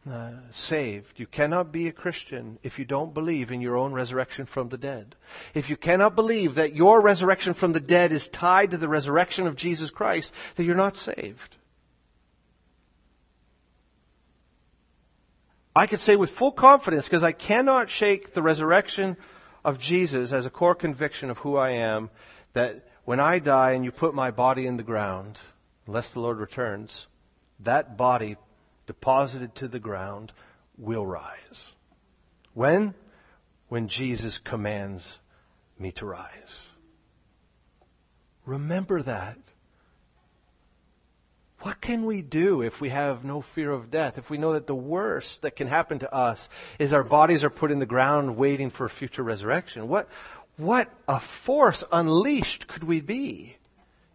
[0.09, 1.19] uh, saved.
[1.19, 4.77] You cannot be a Christian if you don't believe in your own resurrection from the
[4.77, 5.15] dead.
[5.53, 9.47] If you cannot believe that your resurrection from the dead is tied to the resurrection
[9.47, 11.55] of Jesus Christ, then you're not saved.
[15.75, 19.15] I could say with full confidence, because I cannot shake the resurrection
[19.63, 22.09] of Jesus as a core conviction of who I am,
[22.53, 25.39] that when I die and you put my body in the ground,
[25.85, 27.07] unless the Lord returns,
[27.59, 28.37] that body
[28.87, 30.33] deposited to the ground
[30.77, 31.75] will rise.
[32.53, 32.95] When?
[33.67, 35.19] When Jesus commands
[35.77, 36.65] me to rise.
[38.45, 39.37] Remember that.
[41.61, 44.17] What can we do if we have no fear of death?
[44.17, 47.49] If we know that the worst that can happen to us is our bodies are
[47.49, 49.87] put in the ground waiting for a future resurrection?
[49.87, 50.07] What,
[50.55, 53.57] what a force unleashed could we be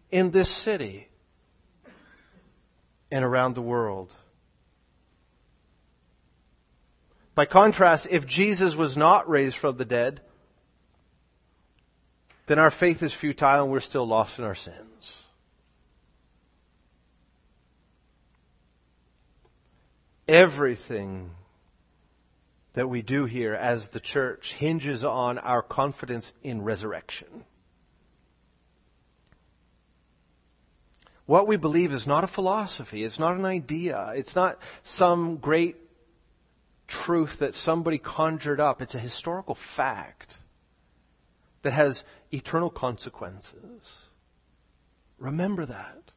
[0.09, 1.09] in this city
[3.11, 4.15] and around the world?
[7.35, 10.21] By contrast, if Jesus was not raised from the dead,
[12.45, 15.21] then our faith is futile and we're still lost in our sins.
[20.27, 21.31] Everything
[22.73, 27.45] that we do here as the church hinges on our confidence in resurrection.
[31.25, 33.03] What we believe is not a philosophy.
[33.03, 34.11] It's not an idea.
[34.15, 35.82] It's not some great
[36.93, 38.79] truth that somebody conjured up.
[38.79, 40.37] It's a historical fact
[41.63, 44.03] that has eternal consequences.
[45.17, 46.11] Remember that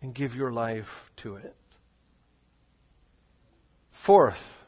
[0.00, 1.56] and give your life to it.
[3.90, 4.64] Fourth,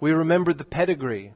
[0.00, 1.34] we remember the pedigree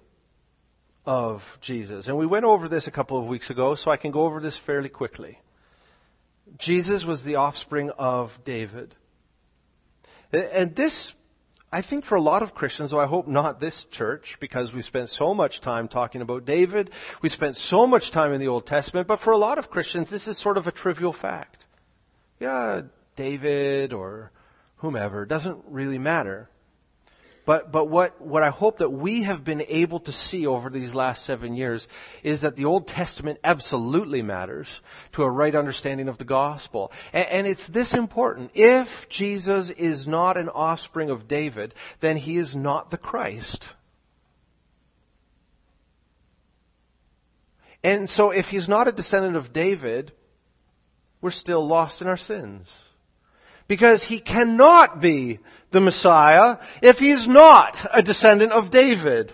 [1.04, 2.08] of Jesus.
[2.08, 4.40] And we went over this a couple of weeks ago, so I can go over
[4.40, 5.40] this fairly quickly.
[6.56, 8.94] Jesus was the offspring of David.
[10.32, 11.12] And this
[11.74, 14.82] I think for a lot of Christians, though I hope not this church, because we
[14.82, 16.90] spent so much time talking about David,
[17.22, 20.10] we spent so much time in the Old Testament, but for a lot of Christians,
[20.10, 21.66] this is sort of a trivial fact.
[22.38, 22.82] Yeah,
[23.16, 24.32] David or
[24.76, 26.50] whomever, doesn't really matter.
[27.44, 30.94] But, but what, what I hope that we have been able to see over these
[30.94, 31.88] last seven years
[32.22, 34.80] is that the Old Testament absolutely matters
[35.12, 36.92] to a right understanding of the gospel.
[37.12, 38.52] And, and it's this important.
[38.54, 43.70] If Jesus is not an offspring of David, then he is not the Christ.
[47.82, 50.12] And so if he's not a descendant of David,
[51.20, 52.84] we're still lost in our sins.
[53.68, 55.38] Because he cannot be
[55.70, 59.32] the Messiah if he's not a descendant of David.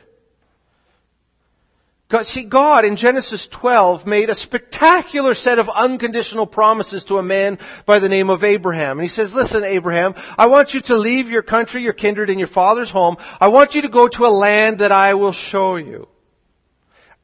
[2.08, 7.22] God, see, God in Genesis 12 made a spectacular set of unconditional promises to a
[7.22, 8.92] man by the name of Abraham.
[8.92, 12.38] And he says, listen, Abraham, I want you to leave your country, your kindred, and
[12.38, 13.18] your father's home.
[13.42, 16.08] I want you to go to a land that I will show you.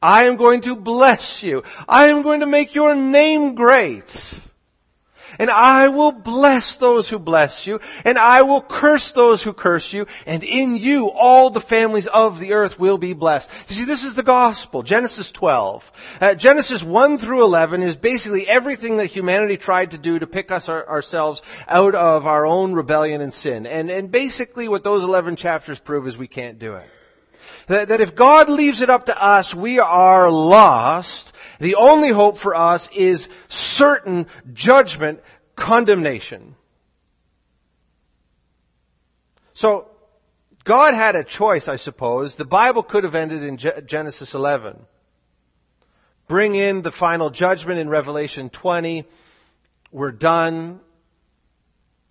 [0.03, 1.63] I am going to bless you.
[1.89, 4.39] I am going to make your name great.
[5.39, 9.93] And I will bless those who bless you, and I will curse those who curse
[9.93, 13.49] you, and in you all the families of the earth will be blessed.
[13.69, 14.83] You see, this is the gospel.
[14.83, 15.91] Genesis 12.
[16.21, 20.51] Uh, Genesis 1 through 11 is basically everything that humanity tried to do to pick
[20.51, 23.65] us our, ourselves out of our own rebellion and sin.
[23.65, 26.89] And, and basically what those 11 chapters prove is we can't do it.
[27.67, 31.34] That, that if God leaves it up to us, we are lost.
[31.59, 35.21] The only hope for us is certain judgment,
[35.55, 36.55] condemnation.
[39.53, 39.89] So,
[40.63, 42.35] God had a choice, I suppose.
[42.35, 44.79] The Bible could have ended in Genesis 11.
[46.27, 49.05] Bring in the final judgment in Revelation 20.
[49.91, 50.79] We're done.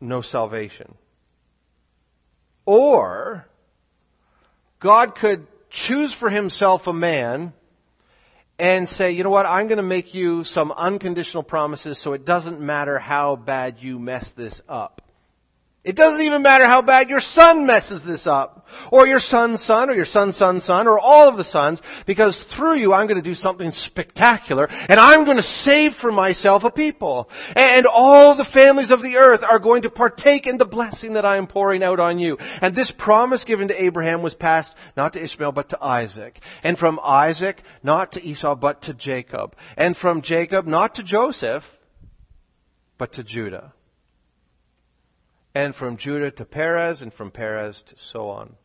[0.00, 0.94] No salvation.
[2.64, 3.48] Or,
[4.78, 7.52] God could choose for himself a man
[8.58, 12.24] and say, you know what, I'm going to make you some unconditional promises so it
[12.24, 15.02] doesn't matter how bad you mess this up.
[15.84, 19.90] It doesn't even matter how bad your son messes this up, or your son's son,
[19.90, 23.20] or your son's son's son, or all of the sons, because through you I'm going
[23.20, 27.28] to do something spectacular, and I'm going to save for myself a people.
[27.54, 31.26] And all the families of the earth are going to partake in the blessing that
[31.26, 32.38] I am pouring out on you.
[32.62, 36.40] And this promise given to Abraham was passed not to Ishmael, but to Isaac.
[36.62, 39.54] And from Isaac, not to Esau, but to Jacob.
[39.76, 41.78] And from Jacob, not to Joseph,
[42.96, 43.73] but to Judah
[45.54, 48.56] and from Judah to Perez, and from Perez to so on.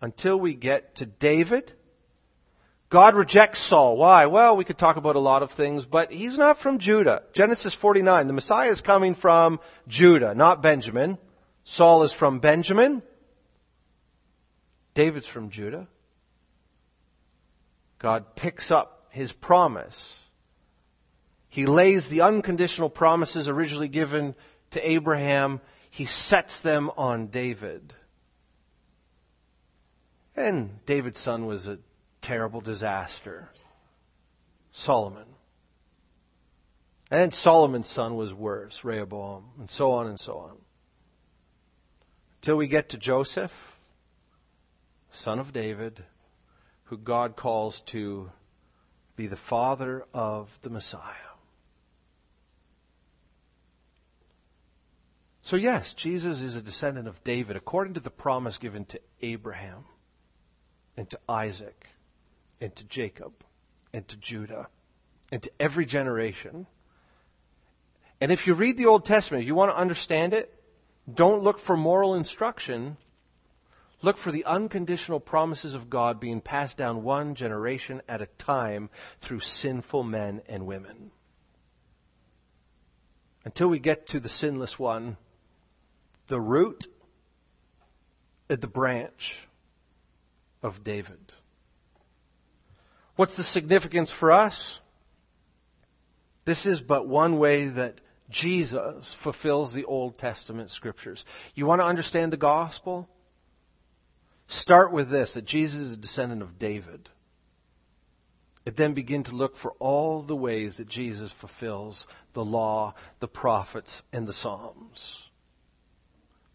[0.00, 1.72] Until we get to David.
[2.88, 3.96] God rejects Saul.
[3.96, 4.26] Why?
[4.26, 7.22] Well, we could talk about a lot of things, but he's not from Judah.
[7.32, 11.16] Genesis 49, the Messiah is coming from Judah, not Benjamin.
[11.64, 13.02] Saul is from Benjamin.
[14.94, 15.86] David's from Judah.
[17.98, 20.18] God picks up his promise.
[21.48, 24.34] He lays the unconditional promises originally given
[24.70, 25.60] to Abraham
[25.92, 27.92] he sets them on David.
[30.34, 31.80] And David's son was a
[32.22, 33.50] terrible disaster.
[34.70, 35.26] Solomon.
[37.10, 40.56] And Solomon's son was worse, Rehoboam, and so on and so on.
[42.40, 43.76] Till we get to Joseph,
[45.10, 46.04] son of David,
[46.84, 48.30] who God calls to
[49.14, 51.31] be the father of the Messiah.
[55.44, 59.84] So, yes, Jesus is a descendant of David according to the promise given to Abraham
[60.96, 61.88] and to Isaac
[62.60, 63.32] and to Jacob
[63.92, 64.68] and to Judah
[65.32, 66.66] and to every generation.
[68.20, 70.62] And if you read the Old Testament, if you want to understand it,
[71.12, 72.96] don't look for moral instruction.
[74.00, 78.90] Look for the unconditional promises of God being passed down one generation at a time
[79.20, 81.10] through sinful men and women.
[83.44, 85.16] Until we get to the sinless one,
[86.32, 86.86] the root
[88.48, 89.46] and the branch
[90.62, 91.34] of David.
[93.16, 94.80] What's the significance for us?
[96.46, 101.26] This is but one way that Jesus fulfills the Old Testament scriptures.
[101.54, 103.10] You want to understand the gospel?
[104.46, 107.10] Start with this that Jesus is a descendant of David.
[108.64, 113.28] And then begin to look for all the ways that Jesus fulfills the law, the
[113.28, 115.28] prophets, and the Psalms.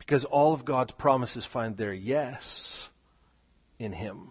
[0.08, 2.88] Because all of God's promises find their yes
[3.78, 4.30] in Him.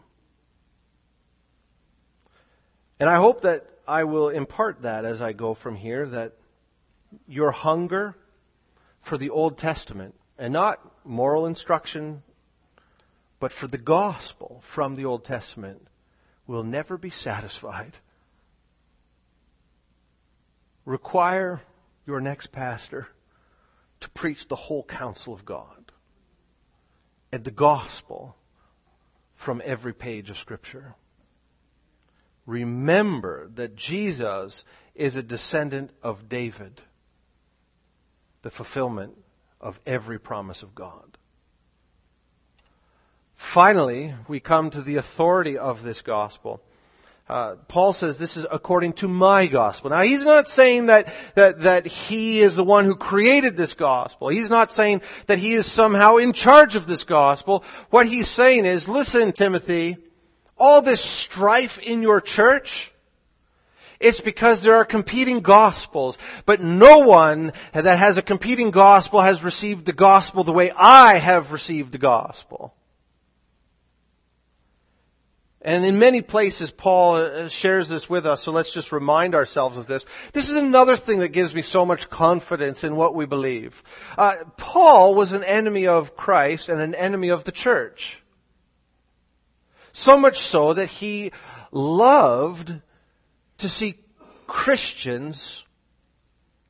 [2.99, 6.33] And I hope that I will impart that as I go from here, that
[7.29, 8.17] your hunger
[9.03, 12.23] for the Old Testament, and not moral instruction,
[13.39, 15.89] but for the gospel from the Old Testament,
[16.47, 17.99] will never be satisfied.
[20.87, 21.61] Require
[22.07, 23.09] your next pastor
[24.01, 25.93] to preach the whole counsel of God
[27.33, 28.37] and the gospel
[29.35, 30.95] from every page of Scripture.
[32.47, 36.83] Remember that Jesus is a descendant of David,
[38.43, 39.17] the fulfillment
[39.61, 41.19] of every promise of God.
[43.35, 46.63] Finally, we come to the authority of this gospel.
[47.29, 49.91] Uh, Paul says this is according to my gospel.
[49.91, 54.29] Now he's not saying that, that, that he is the one who created this gospel.
[54.29, 57.65] He's not saying that he is somehow in charge of this gospel.
[57.91, 59.97] What he's saying is, listen, Timothy,
[60.57, 62.93] all this strife in your church,
[63.99, 69.43] it's because there are competing gospels, but no one that has a competing gospel has
[69.43, 72.76] received the gospel the way I have received the gospel.
[75.67, 79.77] And in many places, Paul uh, shares this with us, so let's just remind ourselves
[79.77, 80.07] of this.
[80.33, 83.83] This is another thing that gives me so much confidence in what we believe.
[84.17, 88.23] Uh, Paul was an enemy of Christ and an enemy of the church.
[89.91, 91.33] So much so that he
[91.73, 92.81] loved
[93.59, 93.97] to see
[94.47, 95.65] Christians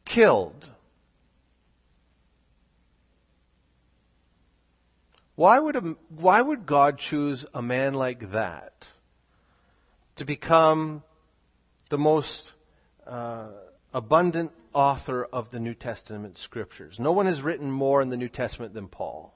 [0.06, 0.70] killed.
[5.36, 8.92] Why would, a, why would God choose a man like that
[10.16, 11.02] to become
[11.90, 12.52] the most
[13.06, 13.48] uh,
[13.92, 16.98] abundant author of the New Testament scriptures?
[16.98, 19.34] No one has written more in the New Testament than Paul.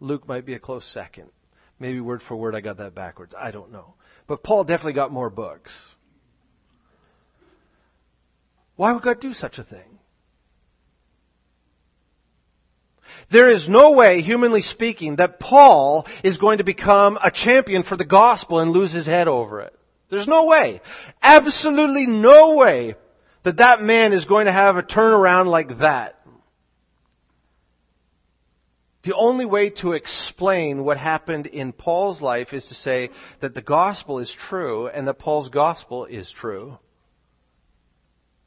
[0.00, 1.30] Luke might be a close second.
[1.78, 3.36] Maybe word for word I got that backwards.
[3.38, 3.94] I don't know.
[4.26, 5.94] But Paul definitely got more books.
[8.74, 9.97] Why would God do such a thing?
[13.28, 17.96] There is no way, humanly speaking, that Paul is going to become a champion for
[17.96, 19.78] the gospel and lose his head over it.
[20.08, 20.80] There's no way.
[21.22, 22.94] Absolutely no way
[23.42, 26.14] that that man is going to have a turnaround like that.
[29.02, 33.10] The only way to explain what happened in Paul's life is to say
[33.40, 36.78] that the gospel is true and that Paul's gospel is true.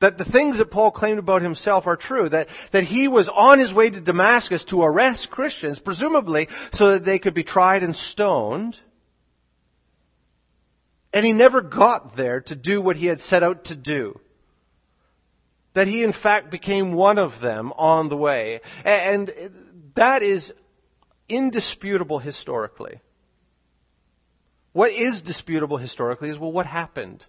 [0.02, 2.28] That the things that Paul claimed about himself are true.
[2.28, 7.06] That, that he was on his way to Damascus to arrest Christians, presumably so that
[7.06, 8.80] they could be tried and stoned.
[11.14, 14.20] And he never got there to do what he had set out to do.
[15.74, 18.62] That he in fact became one of them on the way.
[18.84, 19.32] And
[19.93, 20.52] that is
[21.30, 23.02] indisputable historically.
[24.74, 27.28] What is disputable historically is, well, what happened?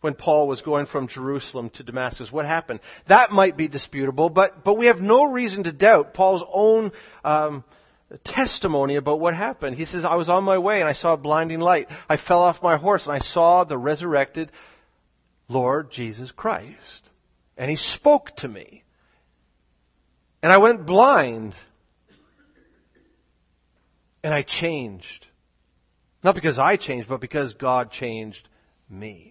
[0.00, 2.30] When Paul was going from Jerusalem to Damascus.
[2.30, 2.80] What happened?
[3.06, 6.92] That might be disputable, but, but we have no reason to doubt Paul's own
[7.24, 7.64] um,
[8.22, 9.76] testimony about what happened.
[9.76, 11.90] He says, I was on my way and I saw a blinding light.
[12.08, 14.52] I fell off my horse and I saw the resurrected
[15.48, 17.08] Lord Jesus Christ.
[17.56, 18.84] And he spoke to me.
[20.42, 21.56] And I went blind.
[24.22, 25.26] And I changed.
[26.22, 28.48] Not because I changed, but because God changed
[28.88, 29.27] me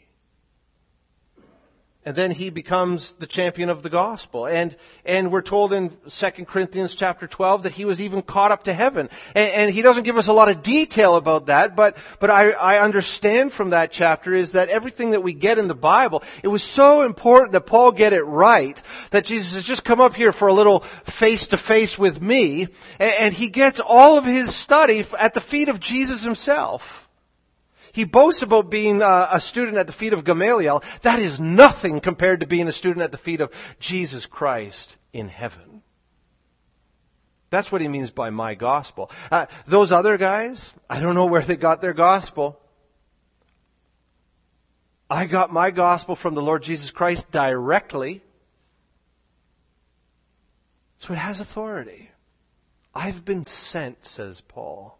[2.08, 4.48] and then he becomes the champion of the gospel.
[4.48, 8.64] And, and we're told in 2 Corinthians chapter 12 that he was even caught up
[8.64, 9.10] to heaven.
[9.36, 12.52] And, and he doesn't give us a lot of detail about that, but, but I,
[12.52, 16.48] I understand from that chapter is that everything that we get in the Bible, it
[16.48, 20.32] was so important that Paul get it right, that Jesus has just come up here
[20.32, 24.56] for a little face to face with me, and, and he gets all of his
[24.56, 27.07] study at the feet of Jesus himself.
[27.98, 30.84] He boasts about being a, a student at the feet of Gamaliel.
[31.02, 35.30] That is nothing compared to being a student at the feet of Jesus Christ in
[35.30, 35.82] heaven.
[37.50, 39.10] That's what he means by my gospel.
[39.32, 42.60] Uh, those other guys, I don't know where they got their gospel.
[45.10, 48.22] I got my gospel from the Lord Jesus Christ directly.
[51.00, 52.12] So it has authority.
[52.94, 55.00] I've been sent, says Paul.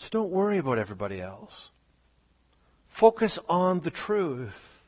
[0.00, 1.68] So don't worry about everybody else.
[2.86, 4.82] Focus on the truth.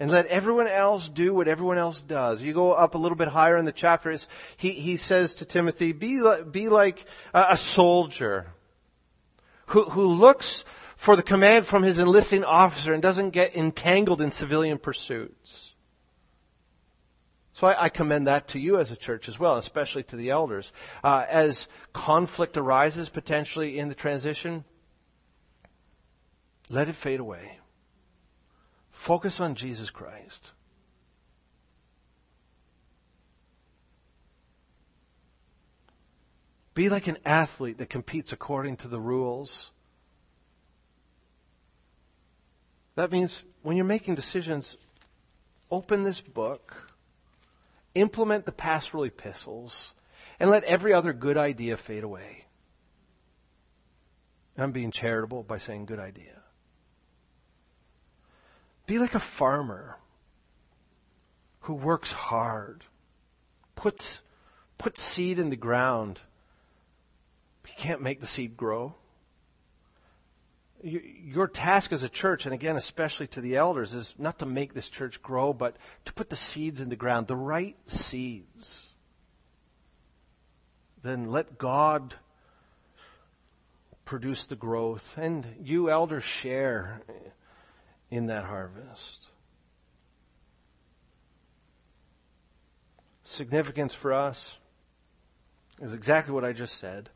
[0.00, 2.42] And let everyone else do what everyone else does.
[2.42, 4.18] You go up a little bit higher in the chapter.
[4.56, 8.48] He, he says to Timothy, be, be like a soldier
[9.66, 10.64] who, who looks
[10.96, 15.69] for the command from his enlisting officer and doesn't get entangled in civilian pursuits.
[17.60, 20.30] So I, I, commend that to you as a church as well, especially to the
[20.30, 20.72] elders.
[21.04, 24.64] Uh, as conflict arises potentially in the transition,
[26.70, 27.58] let it fade away.
[28.90, 30.52] Focus on Jesus Christ.
[36.72, 39.70] Be like an athlete that competes according to the rules.
[42.94, 44.78] That means when you're making decisions,
[45.70, 46.89] open this book
[47.94, 49.94] implement the pastoral epistles,
[50.38, 52.46] and let every other good idea fade away.
[54.56, 56.42] I'm being charitable by saying good idea.
[58.86, 59.98] Be like a farmer
[61.60, 62.84] who works hard,
[63.76, 64.20] puts,
[64.78, 66.20] puts seed in the ground.
[67.66, 68.96] He can't make the seed grow
[70.82, 74.74] your task as a church, and again, especially to the elders, is not to make
[74.74, 78.88] this church grow, but to put the seeds in the ground, the right seeds.
[81.02, 82.14] Then let God
[84.04, 87.02] produce the growth, and you elders share
[88.10, 89.28] in that harvest.
[93.22, 94.56] Significance for us
[95.80, 97.10] is exactly what I just said.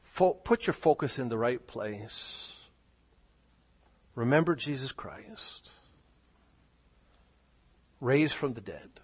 [0.00, 2.54] fo- put your focus in the right place.
[4.14, 5.70] Remember Jesus Christ,
[8.00, 9.00] raised from the dead,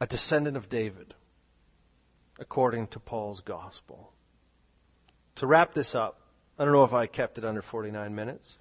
[0.00, 1.14] a descendant of David,
[2.40, 4.12] according to Paul's gospel.
[5.36, 6.20] To wrap this up,
[6.58, 8.58] I don't know if I kept it under 49 minutes.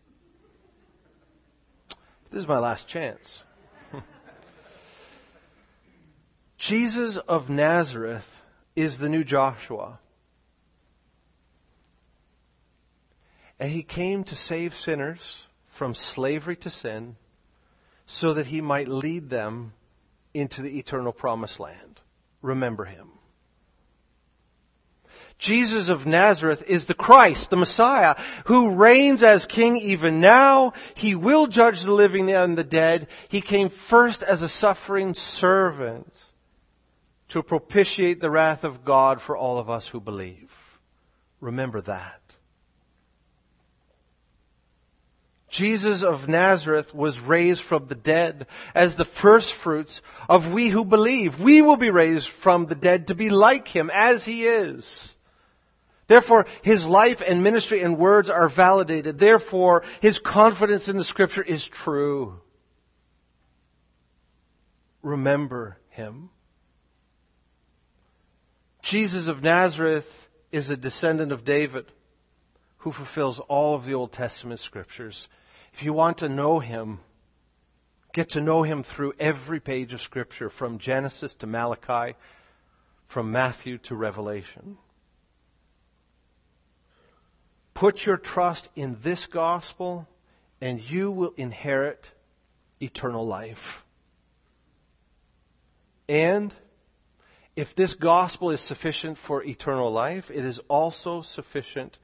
[2.30, 3.44] This is my last chance.
[6.58, 8.44] Jesus of Nazareth
[8.76, 10.00] is the new Joshua.
[13.62, 17.16] And he came to save sinners from slavery to sin
[18.08, 19.74] so that he might lead them
[20.34, 22.02] into the eternal promised land.
[22.42, 23.10] Remember him.
[25.38, 30.74] Jesus of Nazareth is the Christ, the Messiah, who reigns as king even now.
[30.96, 33.08] He will judge the living and the dead.
[33.30, 36.26] He came first as a suffering servant
[37.30, 40.80] to propitiate the wrath of God for all of us who believe.
[41.40, 42.21] Remember that.
[45.52, 51.42] Jesus of Nazareth was raised from the dead as the firstfruits of we who believe.
[51.42, 55.14] We will be raised from the dead to be like him as he is.
[56.08, 59.20] Therefore, his life and ministry and words are validated.
[59.20, 62.40] Therefore, his confidence in the scripture is true.
[65.02, 66.30] Remember him.
[68.82, 71.88] Jesus of Nazareth is a descendant of David
[72.78, 75.28] who fulfills all of the Old Testament scriptures.
[75.74, 77.00] If you want to know him,
[78.14, 82.16] get to know him through every page of scripture from Genesis to Malachi,
[83.08, 84.78] from Matthew to Revelation.
[87.74, 90.08] Put your trust in this gospel,
[90.60, 92.12] and you will inherit
[92.80, 93.86] eternal life.
[96.08, 96.54] And
[97.56, 101.98] if this gospel is sufficient for eternal life, it is also sufficient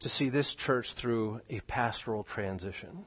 [0.00, 3.04] to see this church through a pastoral transition.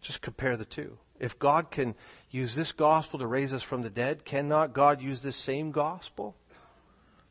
[0.00, 0.98] Just compare the two.
[1.18, 1.96] If God can
[2.30, 6.36] use this gospel to raise us from the dead, cannot God use this same gospel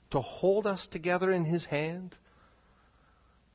[0.10, 2.18] to hold us together in His hand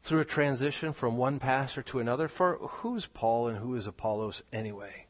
[0.02, 2.28] through a transition from one pastor to another.
[2.28, 5.06] For who's Paul and who is Apollos anyway?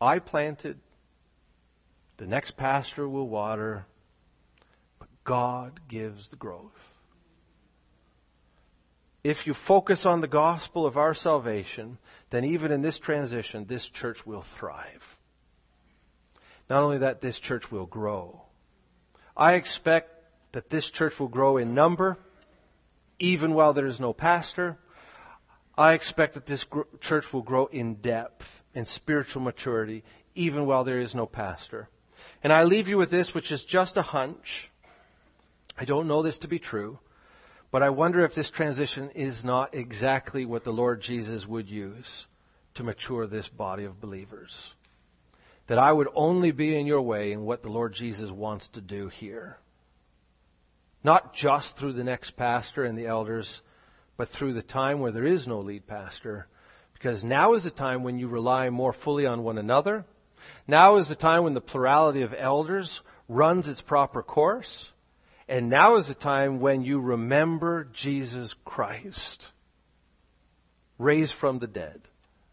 [0.00, 0.78] I planted,
[2.18, 3.86] the next pastor will water,
[5.28, 6.96] God gives the growth.
[9.22, 11.98] If you focus on the gospel of our salvation,
[12.30, 15.18] then even in this transition, this church will thrive.
[16.70, 18.40] Not only that, this church will grow.
[19.36, 20.08] I expect
[20.52, 22.16] that this church will grow in number,
[23.18, 24.78] even while there is no pastor.
[25.76, 30.04] I expect that this gr- church will grow in depth and spiritual maturity,
[30.34, 31.90] even while there is no pastor.
[32.42, 34.70] And I leave you with this, which is just a hunch.
[35.80, 36.98] I don't know this to be true,
[37.70, 42.26] but I wonder if this transition is not exactly what the Lord Jesus would use
[42.74, 44.74] to mature this body of believers.
[45.68, 48.80] That I would only be in your way in what the Lord Jesus wants to
[48.80, 49.58] do here.
[51.04, 53.60] Not just through the next pastor and the elders,
[54.16, 56.48] but through the time where there is no lead pastor.
[56.92, 60.06] Because now is the time when you rely more fully on one another.
[60.66, 64.90] Now is the time when the plurality of elders runs its proper course.
[65.48, 69.48] And now is the time when you remember Jesus Christ,
[70.98, 72.02] raised from the dead,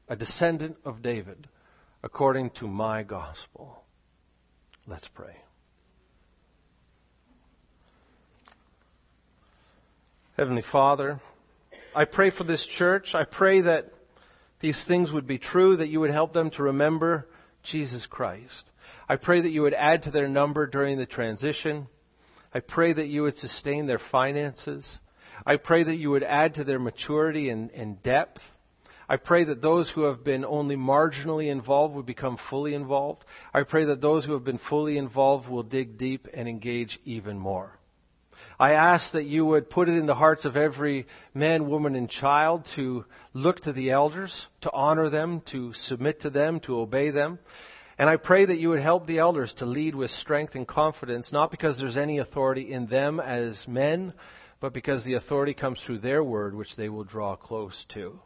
[0.08, 1.48] a descendant of David,
[2.02, 3.84] according to my gospel.
[4.88, 5.42] Let's pray.
[10.38, 11.20] Heavenly Father,
[11.94, 13.14] I pray for this church.
[13.16, 13.94] I pray that
[14.60, 17.28] these things would be true, that you would help them to remember
[17.62, 18.72] Jesus Christ.
[19.10, 21.88] I pray that you would add to their number during the transition.
[22.56, 25.02] I pray that you would sustain their finances.
[25.46, 28.54] I pray that you would add to their maturity and, and depth.
[29.10, 33.26] I pray that those who have been only marginally involved would become fully involved.
[33.54, 37.38] I pray that those who have been fully involved will dig deep and engage even
[37.38, 37.78] more.
[38.58, 42.10] I ask that you would put it in the hearts of every man, woman, and
[42.10, 43.04] child to
[43.34, 47.40] look to the elders, to honor them, to submit to them, to obey them.
[47.98, 51.32] And I pray that you would help the elders to lead with strength and confidence,
[51.32, 54.14] not because there's any authority in them as men,
[54.60, 58.20] but because the authority comes through their word, which they will draw close to.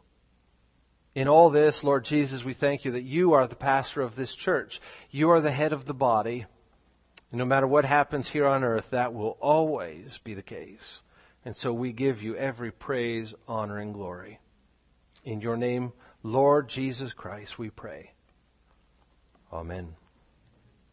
[1.14, 4.34] In all this, Lord Jesus, we thank you that you are the pastor of this
[4.34, 4.80] church.
[5.10, 6.46] You are the head of the body.
[7.30, 11.02] And no matter what happens here on earth, that will always be the case.
[11.44, 14.40] And so we give you every praise, honor, and glory.
[15.24, 15.92] In your name,
[16.22, 18.12] Lord Jesus Christ, we pray.
[19.52, 19.99] Amen.